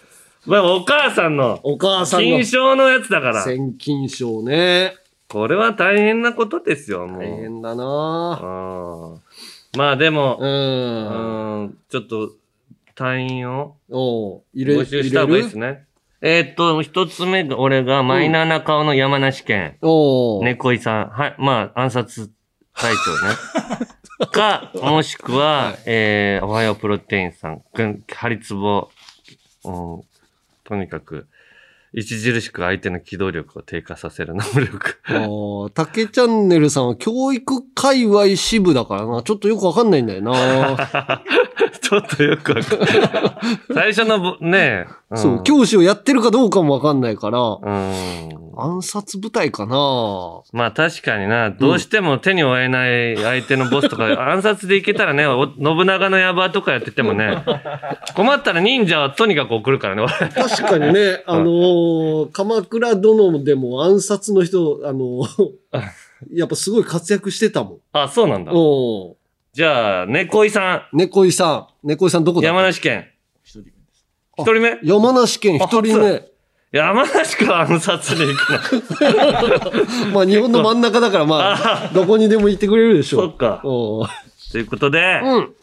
[0.47, 4.95] まあお母さんの、お母さんの金賞のやつだから、千金賞ね。
[5.28, 7.22] これは大変なことですよ、もう。
[7.22, 9.20] 大変だなうん
[9.78, 10.45] まあでも、う。
[10.45, 12.32] うんん、ちょっと、
[12.95, 15.66] 隊員を募集した方がいいですね。
[15.66, 15.84] ね。
[16.20, 19.78] えーっと、一つ目が、俺がマイナーな顔の山梨県。
[19.80, 21.09] 猫井さん。
[21.09, 21.34] はい。
[21.38, 22.30] まあ、暗殺
[22.76, 24.28] 隊長ね。
[24.30, 27.62] か、もしくは、えー、おはようプロテインさん、
[28.14, 28.90] ハリツボ。
[29.64, 30.03] うん。
[30.72, 31.26] とにかく、
[31.94, 34.98] 著しく相手の機動力を低下させる能力。
[35.04, 39.22] あー竹チャンネルさんは教育界隈支部だからな。
[39.22, 40.32] ちょっとよくわかんないんだよな。
[41.82, 42.88] ちょっとよくわかんない。
[43.74, 44.86] 最初のぼ、ね
[45.16, 48.42] そう、教師をやってるかどうかもわかんないから、うん。
[48.54, 49.74] 暗殺部隊かな。
[50.52, 57.42] まあ確かにな、どうしても手に負えない相手のボスとか、 暗殺でいけたらね、お信長の野望とかやっててもね、
[58.14, 60.12] 困ったら忍者はとにかく送るからね、俺。
[60.28, 65.52] 確かにね、 あのー鎌倉殿でも暗殺の人、あのー
[66.32, 67.78] やっぱすごい活躍してたもん。
[67.92, 68.52] あ、そうなんだ。
[68.54, 69.16] お
[69.52, 71.86] じゃあ、猫井さ猫井さん。
[71.86, 73.08] 猫井さんどこん、だ山梨県。
[74.39, 74.78] 一人目？
[74.83, 76.24] 山梨県一人目。
[76.72, 80.12] 山梨から暗殺に行くの。
[80.14, 83.18] まあ日本の真ん中だからまあ、どこにでも行ってくれるでしょ。
[83.18, 83.61] そっか。
[83.62, 85.55] ということで、うん。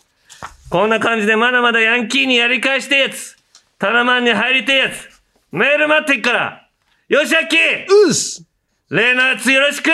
[0.69, 3.35] こんな感じでまだまだヤンキーにやり返してえやつ、
[3.79, 5.09] タナマンに入りてえやつ、
[5.51, 6.67] メール待ってっから、
[7.07, 8.45] よしあきうっす
[8.91, 9.89] 例のやつよろしく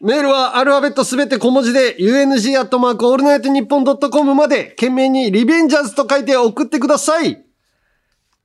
[0.00, 7.43] メールはアルファベットすべて小文字で、UNG アットマークオールナイトニッポンドットコムまで、懸命にリベンジャーズと書いて送ってください。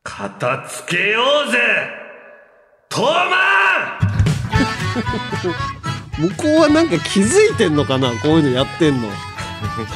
[0.03, 1.59] 片付けようぜ。
[2.89, 3.37] トーマ
[6.19, 6.29] ン！
[6.29, 8.09] 向こうはなんか気づいてんのかな？
[8.21, 9.09] こういうのやってんの。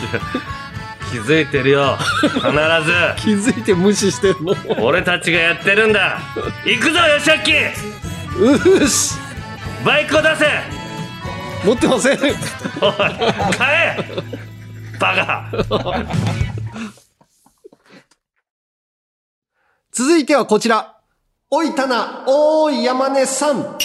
[1.12, 1.98] 気づいてるよ。
[2.22, 4.54] 必 気づいて無視してんの。
[4.54, 6.20] ず俺たちがやってるんだ。
[6.66, 7.52] 行くぞよしあき
[8.38, 9.20] うっす
[9.86, 10.46] バイクを出せ！
[11.64, 12.20] 持ってません。
[12.22, 12.36] おい
[13.58, 13.98] 買え
[15.00, 15.46] バカ
[19.96, 20.98] 続いてはこちら。
[21.52, 23.78] おいたな、おーい山根さん。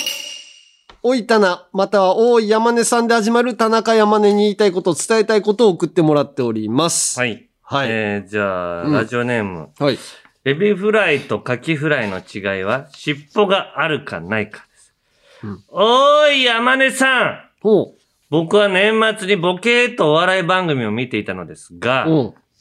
[1.03, 7.21] おいたな、またはおーい山根さんで始まる田中山根に言いたいこと、伝えたいことを送ってもらっております。。
[7.21, 7.89] はいいはい。
[7.91, 9.99] えー、じゃあ、うんラジオネームはい。
[10.47, 14.95] エビフライとカキフライの違いは尻尾があるかないかです。
[15.43, 17.93] うんおーい山根さんほ
[18.31, 22.07] 僕は年末にボケーとお笑い番組を見ていたのですが。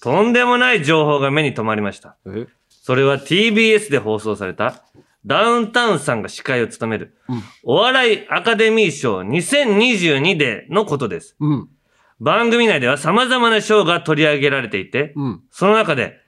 [0.02, 2.18] とんでもない情報が目に留まりました。
[2.28, 2.46] え？
[2.88, 4.82] それは TBS で放送された
[5.26, 11.36] ダウンタウンさんが司会を務めるうんお笑いアカデミー賞2022でのことです。
[11.42, 11.70] うん。
[12.22, 15.42] 番組内では様々な賞が取り上げられていて、うん。
[15.52, 16.22] その中で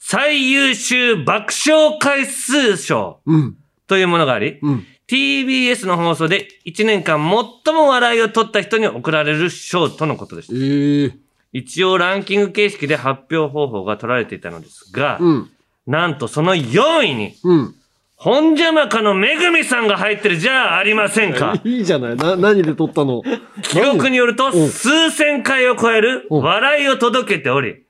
[0.00, 3.56] 最優秀爆笑回数賞うん。
[3.86, 4.86] というものがあり、うん。
[5.08, 7.18] TBS の放送で1年間
[7.64, 11.04] 最も笑いを取った人に贈られる賞とのことでしたえ。
[11.06, 11.18] え
[11.54, 15.50] 一応ランキング形式で発表方法が取られていたのですが、うん。
[15.86, 17.74] なんとその4位に、うん。
[18.16, 21.54] 本邪魔かのめぐみさんが入ってるじゃあありませんか。
[21.64, 22.16] いいじゃない。
[22.16, 23.22] な、何で撮ったの？
[23.62, 27.82] 記録によると、うん数千回を超えるうん笑いを届けており、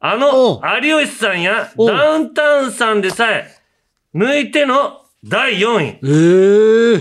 [0.00, 3.46] あうんの、有吉さんやうんダウンタウンさんでさえ、
[4.14, 5.86] 抜いての第4位。
[5.86, 6.02] ええ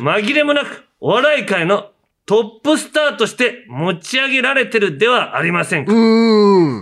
[0.01, 1.89] 紛れもなく、お笑い界の
[2.25, 5.91] トップスターとして持ち上げられてるではありませんか。
[5.91, 5.99] うー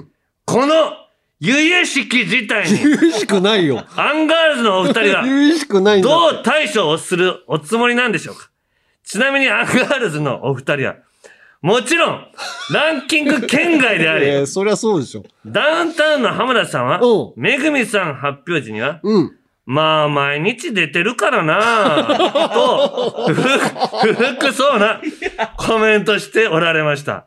[0.02, 0.08] ん。
[0.46, 0.94] この
[1.40, 3.86] 由々しき事態に、由々しくないよ。
[3.96, 8.50] アンガールズのお二人が、由々しくないんだどう対処をするおつもりなんでしょうか？
[9.04, 10.96] ちなみにアンガールズのお二人は、
[11.62, 12.28] もちろん、
[12.72, 15.24] ランキング圏外であり、えーそりゃそうでしょ。
[15.46, 19.32] ダウンタウンの浜田さんはうん、めぐみさん発表時には、うん。
[19.66, 22.06] まあ、毎日出てるからな
[22.54, 25.02] と、不服、不服そうな
[25.58, 27.26] コメントしておられました。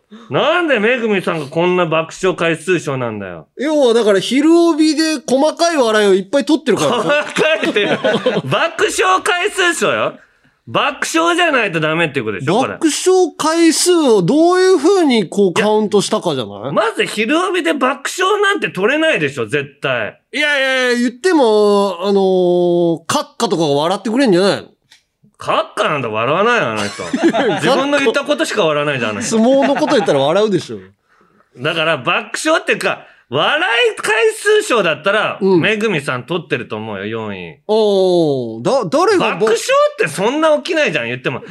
[0.30, 3.48] なんでめぐみさんがこんな爆笑回数賞なんだよ。
[3.58, 7.26] 要はだから昼帯で細かい笑いをいっぱい取ってるから。
[7.62, 7.88] 書いてる。
[8.44, 10.14] 爆笑回数賞よ。
[10.68, 12.74] 爆笑じゃないとダメっていうことでしょ、これ。
[12.74, 16.72] 爆笑回数をどういう風にこうカウントしたかじゃない？
[16.72, 20.20] まず昼帯で爆笑なんて取れないでしょ、絶対。
[20.32, 24.68] いやいやいや、言っても、あのー、カッカとかが笑ってくれんじゃないの？
[25.42, 27.02] カッカなんだ笑わないよ、あの人。
[27.60, 29.38] 自分の言ったことしか笑わないじゃん、あの人。
[29.38, 30.78] 相撲のこと言ったら笑うでしょ。
[31.56, 33.60] だから爆笑っていうか、笑
[33.92, 37.60] い回数賞だったら、うんめぐみさん取ってると思うよ、4位。
[37.66, 41.42] おー、だ、誰が爆笑ってそんな起きないじゃん、言っても。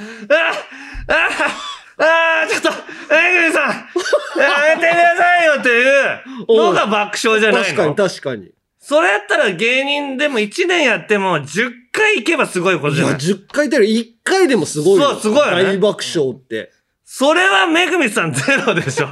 [1.10, 2.70] ああああちょっと、
[3.14, 7.96] めぐみさんやめてくださいよっていうのが爆笑じゃない確かにの。
[7.96, 8.52] 確かに。
[8.92, 13.86] それやったら芸人でも1年やっても10回行けばすごいこといや、じゃない？10回出る。
[13.86, 15.12] 1回でもすごいよ。
[15.12, 16.72] そうすごいよね大爆笑って。
[17.06, 19.08] それはめぐみさんゼロでしょ。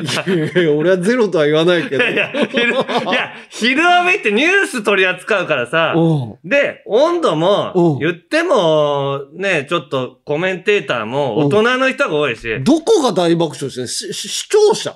[0.00, 2.04] いやいや、俺はゼロとは言わないけど。
[2.04, 13.88] いや、昼、いや、昼帯ってニュース取り扱うからさ、うんで、温度うもん、言っても、ね、ちょっとコメンテーターも大人の人が多いし、どこが大爆笑してんの？
[13.88, 14.94] しし視聴者？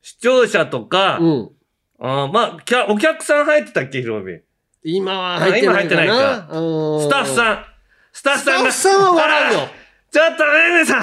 [0.00, 1.50] 視聴者とか、うん。
[2.06, 4.40] あーまあ、お客さん入ってたっけ、昼帯。
[4.82, 6.02] 今は入ってないかな。
[6.02, 7.64] あ今入ってないうんスタッフさん。
[8.12, 8.72] スタッフさんが。
[8.72, 9.68] スタッフさんは笑うよ
[10.12, 11.02] ちょっと、めぐみさん。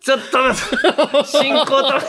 [0.00, 2.06] ちょっと待って、進行止めて。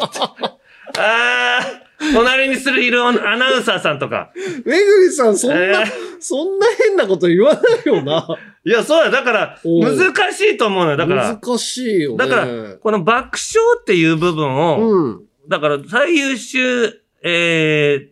[0.97, 4.31] あー、隣にするいるアナウンサーさんとか。
[4.65, 5.85] めぐみさん、そんな、えー
[6.19, 8.25] そんな変なこと言わないよな。
[8.65, 10.97] いや、そうだ、だから、難しいと思うのよ。
[10.97, 12.17] だから、難しいよね。
[12.17, 12.47] だから、
[12.81, 15.21] この爆笑っていう部分を、うん。
[15.47, 18.11] だから最優秀、え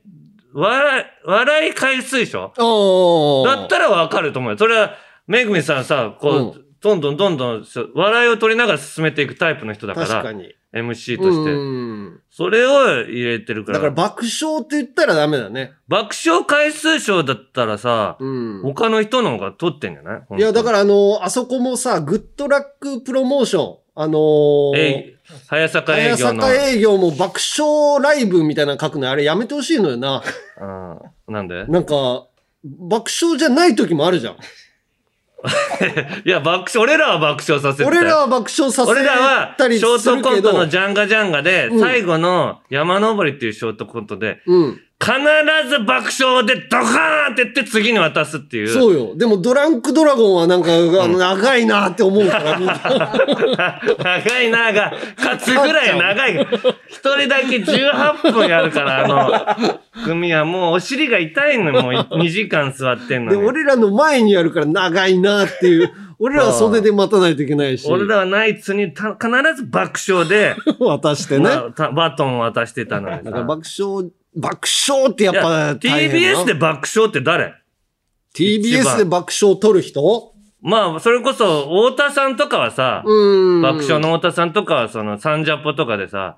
[0.56, 3.56] ー、笑い、笑い回数賞ああ。
[3.58, 4.58] だったらわかると思うよ。
[4.58, 4.96] それは、
[5.28, 10.56] めぐみさんさ、こう、どんどんどんどん、そう笑いを取りながら進めていくタイプの人だから、確かに。
[10.74, 11.52] MC として。
[11.52, 12.22] うん。
[12.30, 13.80] それを入れてるから。
[13.80, 15.74] だから爆笑って言ったらダメだね。
[15.90, 18.62] 爆笑回数賞だったらさ、うん。
[18.64, 20.38] 他の人の方が取ってんじゃない？
[20.38, 23.78] いや、だかららあのあそこもさ、グッドラックプロモーション。
[23.94, 26.42] あのー、えー、早坂営早業の。
[26.44, 30.22] 坂営業も爆笑ライブみたいなの書くのあれやめてほしいのよな。
[31.28, 31.66] うんなんで？
[31.66, 32.28] なんか、
[32.64, 34.36] 爆笑じゃない時もあるじゃん。
[36.24, 40.30] いや、爆笑、俺らは爆笑させて俺らは爆笑させ俺らは、たりすショートるけど。
[40.30, 44.82] コントのジャンガジャンガで、うん最後の山登りっていうショートコントで、うん。
[45.02, 45.12] 必
[45.68, 48.68] ず爆笑でドカーンって言って次に渡すっていう。
[48.68, 49.16] そうよ。
[49.16, 52.60] でもドランクドラゴンはなんか、あの長いなって思うから、
[53.98, 56.48] 長いなが、勝つぐらい長い。
[56.88, 63.44] 一人だけ18分やるから、あの、組はもうお尻が痛いのよもう2 時間座ってんので、に。
[63.44, 65.92] 俺らの前にやるから長いなっていう。
[66.20, 67.88] 俺らは袖で待たないといけないし。
[67.90, 71.46] 俺らはナイツにた必ず爆笑で、渡してね。
[71.46, 76.42] まあたバトンを渡してたのにさだから爆笑、爆笑ってやっぱ大変な。
[76.42, 77.56] TBS で爆笑って誰
[78.34, 80.32] ？TBS で爆笑取る人？
[80.64, 83.62] まあ、それこそ、太田さんとかはさ、うん。
[83.64, 86.38] 爆笑の太田さんとかは、その、サンジャポとかでさ、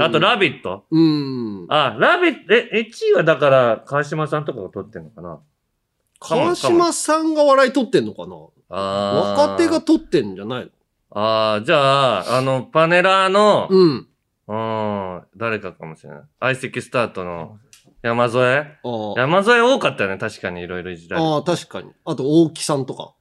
[0.00, 0.86] あと、ラビット？
[0.90, 1.66] うん。
[1.68, 5.38] あ、ラビット、え、1位はだから、川島さんとかが撮ってんのかな？
[6.18, 8.34] 川島さんが笑い取ってんのかな？
[8.70, 9.40] あー。
[9.42, 10.70] 若手が取ってんじゃない
[11.10, 14.08] ああ、じゃあ、あの、パネラーの、のうん、
[14.48, 16.20] 誰かかもしれない。
[16.40, 17.58] 相席スタートの
[18.02, 18.66] 山添？
[19.16, 21.28] 山添多かったよね、確かにいろいろいじられて。
[21.28, 21.90] ああ、確かに。
[22.04, 23.14] あと、大木さんとか。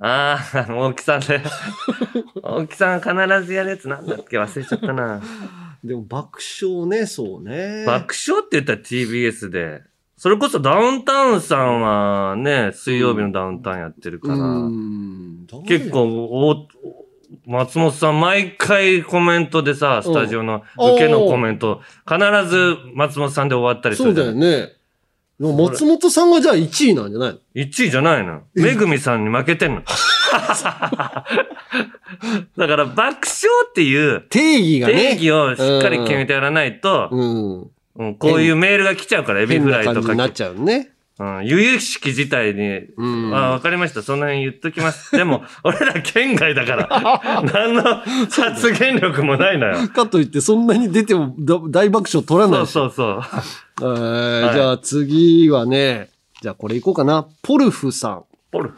[0.00, 1.40] ああ、 大木さんで。
[2.42, 3.12] 大木さん必
[3.46, 4.38] ずやるやつなんだっけ？
[4.38, 5.22] 忘れちゃったな。
[5.84, 7.84] でも、爆笑ね、そうね。
[7.86, 9.82] 爆笑って言ったら TBS で。
[10.16, 15.46] それこそダウンタウンさんはね、水曜日のダウンタウンやってるから、うん。
[15.66, 16.66] 結構お、
[17.46, 22.18] 松本さん毎回コメントでさ、スタジオの受けのコメント、必
[22.48, 24.50] ず松本さんで終わったりすそうだるじゃない？
[24.60, 24.72] よね。
[25.40, 28.42] 松本さんがじゃあ1位なんじゃないの ?1 位じゃないの。
[28.54, 29.82] めぐみさんに負けてんの。
[32.56, 33.16] だから爆笑
[33.68, 34.94] っていう定義がね。
[35.16, 37.62] 定義をしっかり決めてやらないと、うん。
[37.96, 40.90] うんこういうメールが来ちゃうから、エビフライとかなっちゃうね。
[41.16, 44.02] うん、由々しき事態に、うんあ、わかりました。
[44.02, 45.14] その辺言っときます。
[45.16, 47.82] でも、俺ら県外だから、 何の
[48.28, 49.88] 発言力もないのよ。
[49.94, 52.94] かといって、そんなに出てもだ大爆笑取らないそうし。
[52.94, 53.22] そう
[53.78, 53.90] そう。
[53.92, 56.10] えーじゃあ次はね、
[56.42, 57.26] じゃあこれいこうかな。
[57.42, 58.24] ポルフさん。
[58.50, 58.74] ポルフ。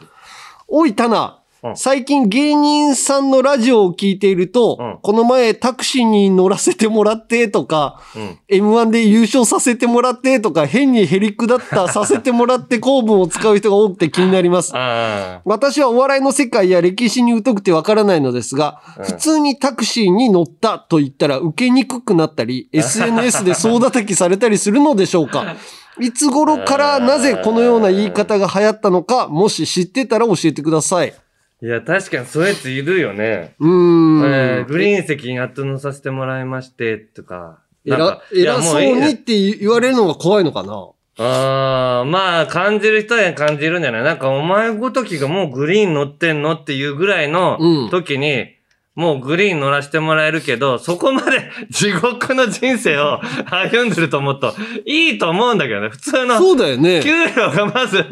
[0.67, 1.69] おい、タナう。
[1.69, 8.39] ん最近芸人さんのラジオを聞いていると、うんこの前タクシーに乗らせてもらってとか、うん。
[8.49, 14.71] M1 で優勝させてもらってとか、変にヘリクだったさせてもらって公文を使う人が多くて気になります。
[14.75, 25.55] あ私はお笑いの世界や歴史に疎くてわからないのですが、うん普通にタクシーに乗ったと言ったら受けにくくなったり、SNS で総叩きされたりするのでしょうか
[25.99, 31.13] いつ頃からなぜこのような言い方が流行ったのか、もし知ってたら教えてください。
[31.61, 31.65] あ。
[31.65, 33.55] いや、確かにそういうやついるよね。
[33.59, 34.25] うーん。
[34.25, 37.59] えーグリーン席にやっと乗させてもらいまして、とか。
[37.87, 40.89] かいや偉そうにって言われるのが怖いのかな？
[41.19, 44.03] ああ、まあ、感じる人は感じるんじゃない？
[44.03, 48.56] なんか、お前ごときがもうグリーン乗ってんのっていうぐらいのうん時に、
[48.97, 54.55] もうグリーン乗らせてもらえるけど、そこまで 地獄の人生を歩んでると思うと、
[54.87, 55.89] いいと思うんだけどね。
[55.89, 57.01] 普通の、そうだよね。
[57.03, 58.03] 給料がまず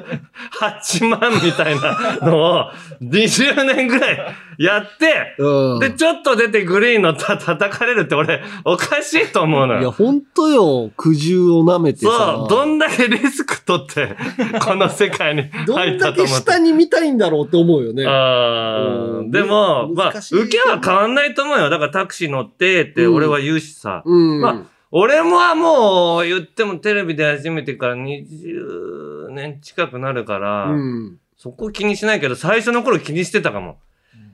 [0.62, 2.72] 8万みたいなのを
[3.02, 5.80] 20年ぐらいやって、うん。
[5.80, 9.92] で、ちょっと出てグリーン乗ったら 叩かれるって俺、おかしいと思うのいや、よ。
[9.92, 10.92] ほんとよ。
[10.96, 12.12] 苦渋を舐めてさ。
[12.38, 14.16] そう、どんだけリスク取って、
[14.60, 16.52] この世界に ど入んだけったと思って。
[16.52, 18.06] 下に見たいんだろうって思うよね。
[18.08, 21.70] あでも、まあ、受けは変わんないと思うよ。
[21.70, 24.04] だからタクシー乗ってって俺は言うしさ。
[24.06, 24.42] うん。
[24.42, 31.20] まあ、俺もはもう言ってもテレビで初めてから20年近くなるから、うん。
[31.38, 33.78] そこ気にしないけど、最初の頃気にしてたかも。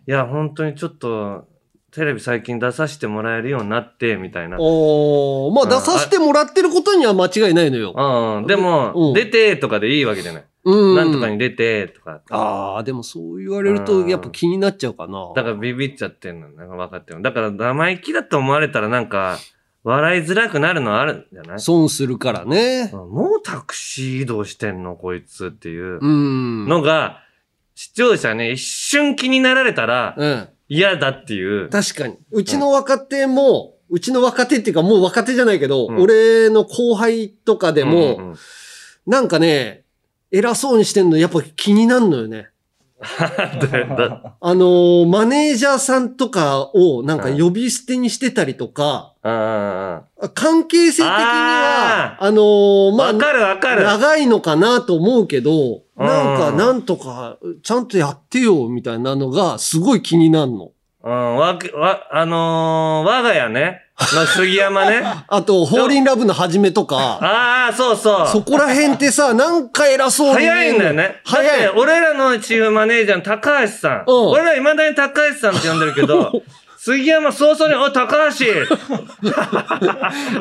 [0.07, 1.47] いや、本当にちょっと、
[1.91, 4.57] テレビ最近出させてもらえるようになって、みたいな。
[4.59, 7.93] おーまあ出させてもらってることには間違いないのよ。
[7.95, 8.47] うん。
[8.47, 10.45] でも、うん出てとかでいいわけじゃない。
[10.63, 10.95] うん。
[10.95, 12.21] なんとかに出てとか。
[12.29, 15.33] ああ、でもそう言われるとやっぱ気になっちゃうかな。
[15.35, 16.49] だからビビっちゃってんの。
[16.51, 17.21] なんか分かってる。
[17.21, 19.37] だから生意気だと思われたらなんか、
[19.83, 21.59] 笑いづらくなるのはあるんじゃない？
[21.59, 22.89] 損するからね。
[22.93, 26.67] うんもうタクシー移動してんのこいつっていううん。
[26.69, 27.17] のが、
[27.81, 30.49] 視聴者ね、一瞬気になられたらうん。
[30.69, 31.67] 嫌だっていう。
[31.69, 32.15] 確かに。
[32.29, 38.35] うちの若手も、うちの若手っていうかもう若手じゃないけど、うん俺の後輩とかでも、うんうん
[39.07, 39.83] なんかね、
[40.29, 42.49] 偉そうにしてんのやっぱ気になんのよね。
[43.01, 53.83] あのーマネージャーさんとかをなんか呼び捨てにしてたりとか、あ関係性的には、あのーあ、まあわ、かるわかる。
[53.83, 55.51] 長いのかなと思うけど、
[55.97, 60.71] うんなんか、なんとか、ちゃんとやってよ、みたいなのが、すごい気になるの。
[61.03, 63.81] うん、わけ、わ、あのー、我が家ね、
[64.15, 65.03] の杉山ね。
[65.27, 68.27] あと、ホーリンラブの始めとか、ああ、そうそう。
[68.27, 71.21] そこら辺ってさ、なんか偉そうに早いんだよね。
[71.23, 74.03] 早いだって、俺らのチームマネージャーの高橋さん。
[74.07, 76.31] うん俺ら未だに高橋さんって呼んでるけど、
[76.83, 78.43] 杉山早々に、おい、高橋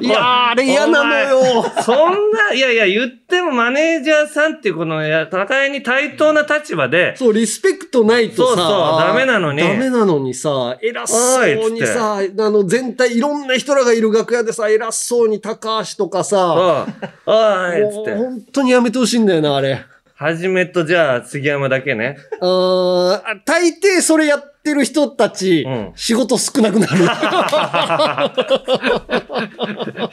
[0.01, 1.38] いやー、あれ嫌なのよ。
[1.84, 16.86] そんな、いやいや、言ってもマネージャーさんっていうこの、いや、互いに対等な立場で、そう、リスペクトないとさ、そうそうダメなのにダメなのにさ、偉そうにさ、あの、全体、いろんな人らがいる楽屋でさ、偉そうに高橋とかおさ、
[17.76, 18.14] い、おい、つって。
[18.16, 19.84] 本当にやめてほしいんだよな、あれ。
[20.14, 22.16] はじめとじゃあ、杉山だけね。
[22.41, 27.05] あー大抵それやってる人たち、うん仕事少なくなる。
[27.05, 27.07] い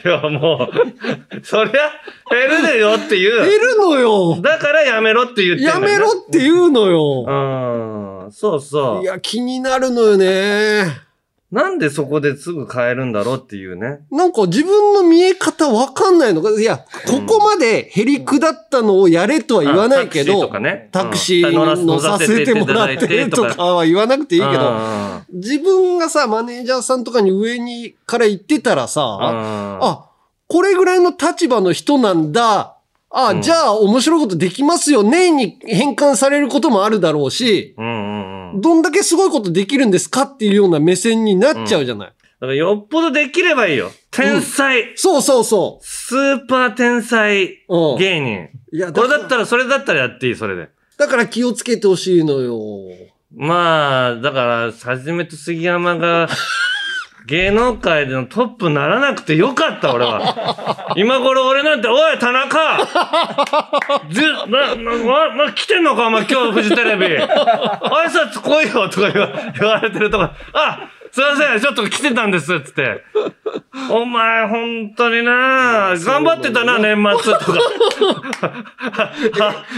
[0.08, 1.92] や、もう、そりゃ、
[2.30, 3.36] 減るでよっていう。
[3.48, 4.40] 減るのよ。
[4.40, 7.24] だからやめろって言ってんだやめろって言うのよ。
[7.26, 9.02] うん、そうそう。
[9.02, 11.07] いや、気になるのよね。
[11.50, 14.00] なんでそこですぐ変えるんだろうっていうね。
[14.10, 16.50] なんか自分の見え方わかんないのか。
[16.50, 20.88] いや、ここまでへりくだったのをやれとは言わないけど、あタクシーとかね。
[20.92, 30.10] タクシーに乗させてもらってとかは言わなくていいけど、あ自分がさ、マネージャーさんとかに上にから言ってたらさ、あ、あ、
[30.48, 32.76] これぐらいの立場の人なんだ。
[33.10, 33.42] あ、うん。
[33.42, 38.17] じゃあ面白いことできますよねに変換されることもあるだろうし、うんうん
[38.54, 38.60] うん。
[38.60, 42.08] どんだけすごいことできるんですかっていうような目線になっちゃうじゃない。
[42.40, 43.90] だからよっぽどできればいいよ。
[44.10, 47.92] 天才、そうそうそスーパー天才う。
[47.92, 47.98] うん。
[47.98, 48.48] 芸人。
[48.72, 50.68] いや、これだらったら、それだったらやっていい、それで。
[50.98, 52.58] だから気をつけてほしいのよ。
[53.34, 56.28] まあ、だから、はじめと杉山が、
[57.28, 60.92] 芸能界でのトップにならなくてよかった、俺は。
[60.96, 62.58] 今頃俺なんて、おい、田中
[64.10, 64.74] ず、な、
[65.44, 67.06] な、来てんのか、お前、今日、フジテレビ。
[67.06, 67.28] 挨
[68.08, 69.10] 拶来いよ、とか
[69.60, 73.04] 言われてるとか、あ、すいません、ちょっと来てたんです、つって。
[73.90, 77.58] お前、本当にな頑張ってたな、年末、とか。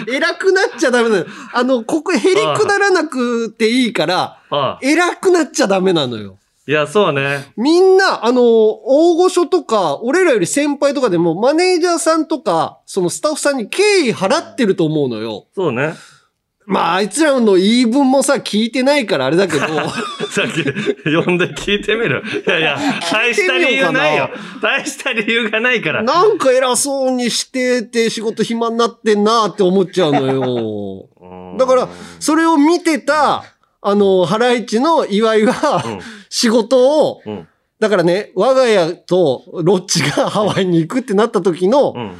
[0.06, 1.26] 偉くなっちゃダメなの。
[1.52, 2.20] あの、ここへり
[2.56, 4.38] くだらなくていいから、
[4.82, 6.39] 偉くなっちゃダメなのよ。
[6.70, 7.52] いや、そうね。
[7.56, 15.48] みんな、あの、大御所とか、俺らより先輩とかでも、マネージャーさんとか、そのスタッフさんに敬意払ってると思うのよ。
[15.52, 15.94] そうね。
[16.66, 19.66] まあ、あいつらの言い分もさ、聞いてないからあれだけど、
[20.30, 22.22] さっき呼んで聞いてみる。
[22.46, 22.78] いやいや、
[23.10, 24.30] 大した理由ないよ。
[24.62, 26.04] 大した理由がないから。
[26.04, 31.08] なんか偉そうにしてて仕事暇になってんなって思っちゃうのよ。
[31.58, 31.88] だから、
[32.20, 33.42] それを見てた、
[33.82, 35.54] あの、ハライチの岩井が、
[36.28, 37.48] 仕事を、うん。
[37.78, 42.12] だからね、我が家とロッチが ハワイに行くってなった時の、うん。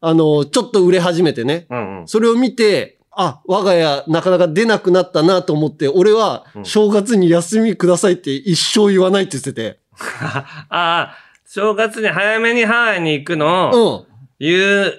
[0.00, 1.66] あの、ちょっと売れ始めてね。
[1.70, 2.00] うん。
[2.00, 2.08] うん。
[2.08, 9.80] それを見て、あ、我が家なかなか出なくなったなと思って、俺は正月に休みくださいって一生言わないって言ってて。
[9.98, 13.70] ああ、正月に早めにハワイに行くの？
[13.70, 14.06] をうん。
[14.38, 14.98] 言う、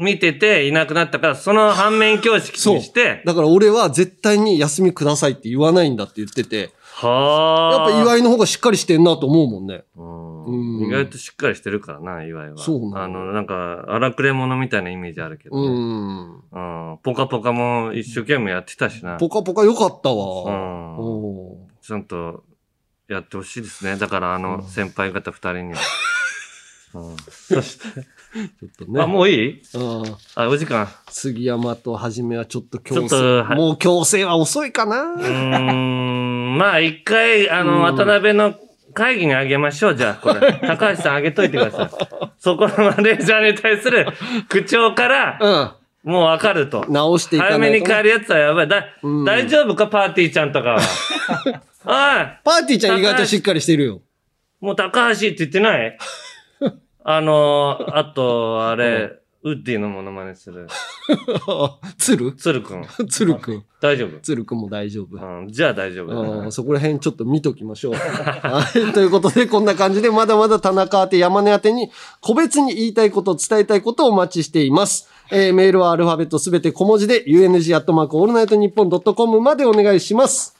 [0.00, 7.92] 見てていなくなったから、その反面教師にして、だから俺は絶対に休みくださいって言わないんだって言ってて、はあ。
[7.92, 9.84] やっぱ岩井の方がしっかりしてんなと思うもんね。
[9.96, 12.58] うんうん意外としっかりしてるからな、岩井は。
[12.58, 15.68] そうなのあの、なんか、荒くれ者みたいなイメージあるけどうね。
[15.68, 16.90] ん。
[16.90, 16.98] うん。
[17.02, 19.16] ポカポカも一生懸命やってたしな。
[19.18, 20.22] ポカポカ良かったうわ。
[20.52, 20.96] ん。
[20.98, 22.44] おちゃんと
[23.08, 23.96] やってほしいですね。
[23.96, 25.78] だから、あの、先輩方二人には。
[26.94, 27.16] うん。
[27.30, 28.06] そして、
[28.60, 29.00] ちょっとね。
[29.02, 29.62] あ、もういい？
[29.74, 30.88] うんあ、お時間。
[31.08, 33.40] 杉山とはじめはちょっと強ちょっと制。
[33.42, 34.96] はいもう強制は遅いかうな。
[35.18, 35.28] ー
[35.74, 36.56] ん。
[36.58, 38.54] まあ、一回、あうんの、渡辺の
[38.94, 39.94] 会議にあげましょう。
[39.96, 40.52] じゃあ、これ。
[40.66, 41.90] 高橋さんあげといてください。
[42.38, 44.06] そこのマネージャーに対する
[44.48, 46.10] 口調から、うん。
[46.12, 46.86] もうわかると。
[46.88, 48.68] 直していかないとね早めに帰るやつはやばい。
[48.68, 49.86] だ、うん大丈夫か？
[49.88, 50.78] パーティーちゃんとかは。
[50.78, 50.82] おい
[52.44, 54.00] パーティーちゃん意外としっかりしてるよ。
[54.60, 55.98] もう高橋って言ってない？
[57.04, 60.66] あの、あと、あれ、ウッディのモノマネする。
[61.96, 62.32] 鶴？
[62.32, 62.84] 鶴くん。
[63.08, 63.64] 鶴くん。
[63.80, 64.20] 大丈夫？
[64.20, 65.16] 鶴くんも大丈夫。
[65.16, 67.94] うん、じゃあ大丈夫だなうんそこら辺ちょっと見ときましょう。
[67.96, 68.92] はい。
[68.92, 71.90] ということで、こんな感じで、まだまだ田中宛て山根宛てに、
[72.20, 75.08] 個別に言いたいこと、伝えたいことをお待ちしています。
[75.32, 80.54] えーメールはアルファベットすべて小文字で、ットマークオールナイトニッポンドットコムまでお願いします。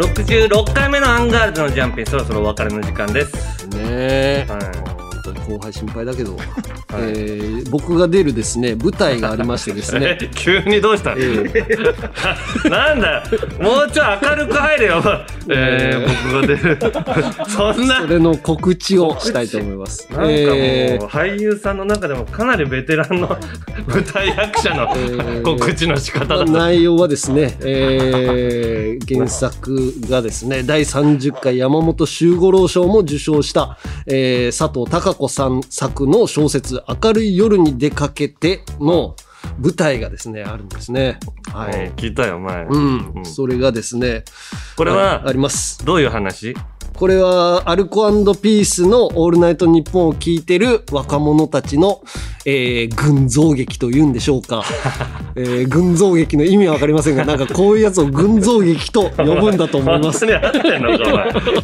[0.00, 3.66] 66回目のアンガールズのジャンピン、そろそろお別れの時間です。
[3.68, 4.46] ねえ。
[4.48, 4.60] はい。
[4.60, 6.36] 本当に後輩心配だけど、
[6.92, 10.18] えー僕が出るですね、舞台がありましてですね。
[10.20, 11.10] え、 急にどうした？
[11.14, 11.76] の、え
[12.70, 13.22] なんだよ
[13.60, 15.02] もうちょい明るく入れよ。
[15.48, 16.78] えー、僕が出る。
[17.48, 18.00] そんな。
[18.02, 20.06] それの告知をしたいと思います。
[20.10, 23.28] なんかもう、えー俳優さんの中でもかなりベテランの
[23.88, 26.44] 舞台役者のー告知の仕方だ。
[26.44, 39.14] 内容はですね、えー原作がですね、第30回山本周五郎賞も受賞した、えー佐藤孝子さん作の小説、明るい夜に出かけての
[39.58, 41.18] 舞台がですね、あるんですね。
[41.52, 41.74] はうんい。
[41.92, 42.64] 聞いたよ、前。
[42.64, 43.12] うん。
[43.16, 44.24] うんそれがですね、
[44.76, 45.84] これはああります。
[45.84, 46.54] どういう話？
[47.00, 52.02] これは、アルコピースのオールナイトニッポンを聞いてる若者たちの、
[52.44, 54.64] えー、群像劇というんでしょうか。
[55.34, 60.26] えー、群像劇の意味はわかりませんが、なんかこういうやつを群像劇と呼ぶんだと思います。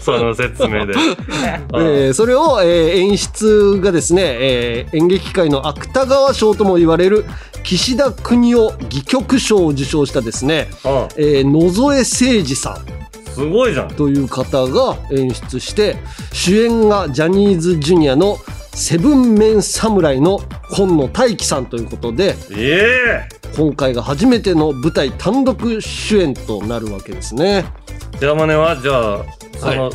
[0.00, 0.94] その説明で。
[1.76, 7.26] えーそれを、えー演出がですね、えー演劇界の芥川賞とも言われる
[7.62, 12.96] 岸田邦夫戯曲賞を受賞したですね、うんえー野添誠二さん。
[13.36, 13.88] すごいじゃん。
[13.88, 15.96] という方が演出して
[16.32, 18.38] 主演がジャニーズジュニアの
[18.72, 27.64] セブンメン侍の今野大輝さんということでえ今回が初めての舞台単独主演となるわけですね。
[28.20, 29.24] え山根は、じゃあ、
[29.58, 29.90] その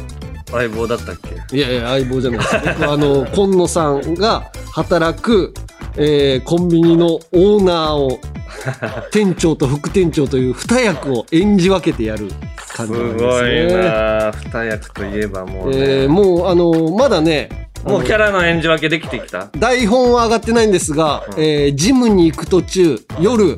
[0.52, 1.16] 相棒だったっ
[1.50, 2.56] け、いやいや相棒じゃないです。
[2.56, 5.54] 僕はあの今野さんが働く、
[5.98, 8.20] えーコンビニのオーナーを
[9.12, 12.30] 店長と副店長という二役を演じ分けてやる
[12.76, 13.68] 感すじなんですね。
[13.68, 15.78] ごいな二役といえばもうね。
[15.78, 19.50] えーもうあのまだねもうキャラの演じ分けできてきた？
[19.58, 23.58] 台本は上がってないんですが、えージムに行く途中夜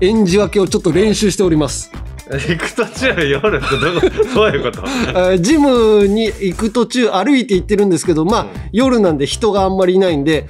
[0.00, 1.92] 演じ分けをちょっと練習しております、
[2.30, 4.82] 行く途中夜ってどこ どういうこと？
[4.86, 10.46] えージムに行く途中歩いて行ってるんですけどまあ、夜なんで人があんまりいないんで、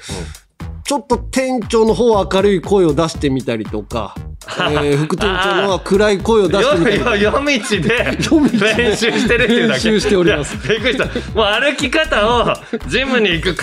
[0.91, 4.13] ちょっと店長の方は明るい声を出してみたりとか
[4.57, 9.89] えー 副店長の方が暗い声を出してみたり よ夜道で夜道で練習してるっていうだけ。
[9.89, 10.57] 練習しております。
[10.67, 11.05] びっくりした。
[11.33, 12.53] もう歩き方を
[12.89, 13.61] ジムに行く帰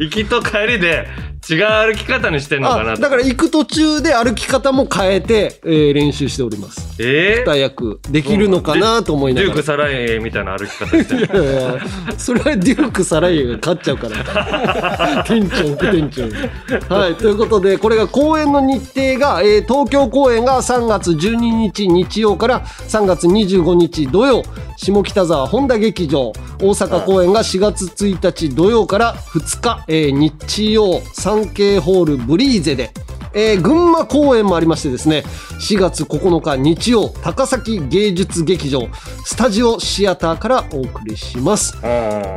[0.00, 1.06] 行きと帰りで
[1.50, 6.94] 違う歩き方にしてんのかなだから行く途中で歩き方も変えて、えー練習しております。
[6.98, 9.54] え二役できるのかなと思いながら。
[9.54, 11.80] デュークサライエみたいな歩き方してるいやいや
[12.16, 15.24] それはデューク・サライエが勝っちゃうから。
[15.28, 16.94] 店長、副店長。
[16.94, 17.14] はい。
[17.14, 24.42] ということで、これが公演の日程が、えー東京公演が3月12日日曜から3月25日土曜、
[24.76, 31.00] 下北沢本田劇場、大阪公演が4月1日土曜から2日、えー日曜、
[31.42, 32.90] 産経ホールブリーゼで、
[33.36, 35.24] えー群馬公演もありましてですね、
[35.60, 38.82] 4月9日日曜、高崎芸術劇場、
[39.24, 41.76] スタジオシアターからお送りします。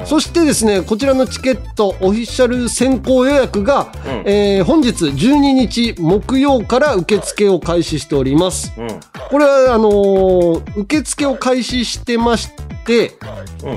[0.06, 3.92] そしてですね、こちらのチケット、オフィシャル先行予約が、
[4.26, 8.74] えー本日12日木曜から受付を開始しております。
[8.78, 8.88] うん。
[9.30, 12.50] これは、あのー受付を開始してまし
[12.86, 13.14] て、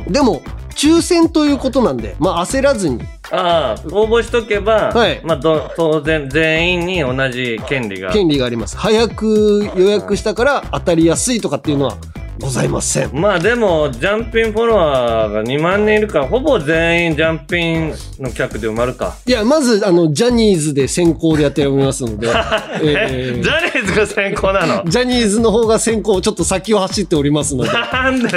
[0.08, 0.40] でも、
[0.74, 3.00] 抽選ということなんで、まあ、焦らずに、
[3.30, 5.20] ああ応募しとけば、はい。
[5.24, 8.12] まあ、ど当然全員に同じ権利が。
[8.12, 8.76] 権利があります。
[8.76, 11.96] 早く予約したから当たりやすいとかっていうのは
[12.40, 13.10] ございません。
[13.12, 19.16] まあでもジャンピンフォロワーが2万人いるからほぼ全員ジャンピンの客で埋まるか。
[19.26, 22.32] いや、まず、あの、ジャニーズで先行でやっておりますので、え
[22.82, 24.84] えージャニーズが先行なの？
[24.90, 28.28] ジャニーズの方が先行、ちょっと先を走っておりますので、なんで？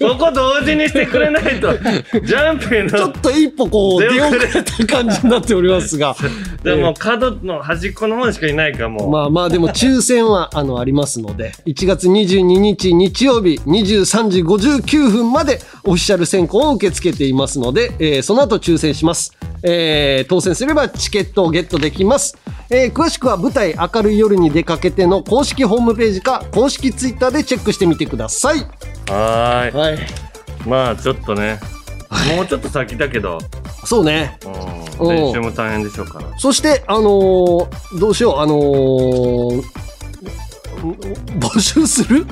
[0.00, 1.72] そこ同時にしてくれないと。
[1.76, 6.14] ジャンピンのちょっと一歩こう、出遅れた感じになっておりますが、
[6.62, 11.52] でも角の端っこの方にしかいないかもう、まあまあでも抽選はあのありますので。
[11.66, 19.32] 1月22日日曜日23時59分までオフィシャル選考を受け付けていますので、えーその後抽選します、
[19.62, 22.36] えー当選すればチケットをゲットできます、
[22.70, 28.58] えー詳しくは舞台「明るい夜に出かけて」の公式ホームページか公式ツイッターでチェックしてみてください。
[29.08, 29.74] はーい。
[29.74, 29.98] はい。
[30.66, 31.60] まあちょっとね
[32.34, 33.38] もうちょっと先だけど、
[33.84, 34.38] そうね。
[35.00, 36.26] 練習も大変でしょうから。
[36.38, 39.85] そして、あのーどうしよう、あのー
[40.94, 42.26] 募集する？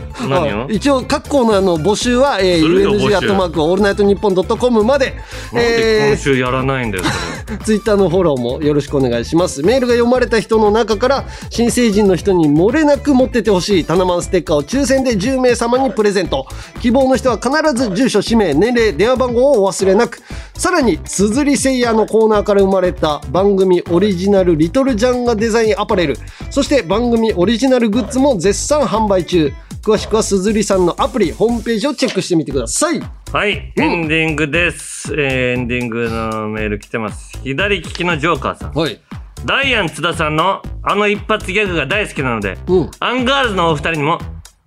[0.70, 5.14] 一応、各コーナーの募集は、えー、UNG 集アットマークオールナイトニッポンドットコムまで、で
[5.54, 9.62] え今週やらないんだよそれー、 ツイッターのフォローもよろしくお願いします。
[9.62, 16.46] メールが読まれた人の中から、新成人の人に漏れなく持っててほしいタナマンステッカーを抽選で10名様にプレゼント。
[16.80, 20.20] 希望の人は必ず住所、氏名、年齢、電話番号をお忘れなく。
[20.56, 26.16] さらに、すずりせいやのコーナーから生まれた番組オリジナルリトルジャンガデザインアパレル。
[26.50, 29.50] そして番組オリジナルグッズも絶賛販売中。
[29.82, 33.00] 詳しくはすずりさんのアプリ、ホームページをチェックしてみてください。
[33.32, 37.40] はい、エンディングです、えーエンディングのメール来てます。
[37.42, 38.72] 左利きのジョーカーさん。
[38.74, 39.00] はい。
[39.46, 42.90] ダイアン津田さんのあの一発ギャグが大好きなので、うん。
[43.00, 44.18] アンガールズのお二人にも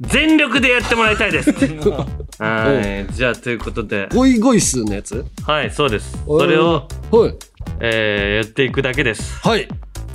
[0.02, 1.52] 全力でやってもらいたいです。
[2.42, 3.14] はい。
[3.14, 4.10] じゃあということで。
[4.12, 5.24] ゴイゴイスーのやつ。
[5.46, 6.18] はいそうです。
[6.26, 7.36] それを、はい。
[7.80, 9.40] えーやっていくだけです。
[9.48, 9.68] はい。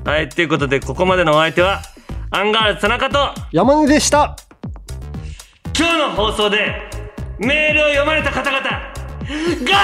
[0.04, 1.80] はいということでここまでのお相手は
[2.34, 4.34] アンガールズ田中と山根でした。
[5.76, 6.88] 今日の放送で
[7.38, 8.70] メールを読まれた方々ガ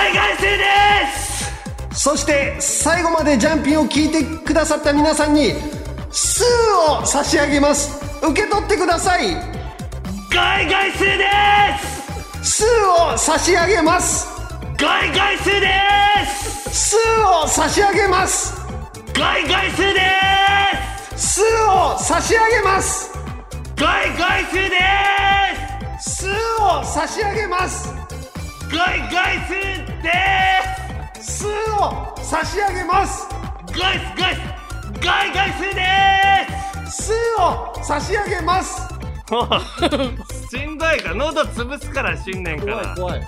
[0.09, 0.65] イガイ生で
[1.15, 1.53] す！
[1.93, 5.53] そして最後までジャンピンを聞いてくださった皆さんに
[6.11, 8.03] スーを差し上げます。
[8.27, 9.35] 受け取ってください。
[10.33, 11.27] ガイガイ生で
[12.43, 12.63] す！
[12.63, 14.27] スーを差し上げます。
[14.79, 15.69] ガイガイ生で
[16.27, 16.71] す！
[16.71, 18.55] スーを差し上げます。
[19.13, 23.11] ガイガイ生ですスーを差し上げます。
[23.75, 24.77] ガイガイ生で
[25.99, 26.21] す。
[26.21, 26.33] スー
[26.81, 27.93] を差し上げます。
[28.71, 29.55] ガイガイ生
[30.01, 30.13] で
[31.21, 31.51] すスー
[31.83, 33.27] を差し上げます。
[33.77, 34.39] ガイスガイス
[35.05, 35.83] ガイガイ生で
[36.89, 38.81] スーを差し上げます。
[40.33, 41.09] すしんどいか。
[41.09, 42.95] ら喉潰すから新年から。
[42.95, 43.27] 怖い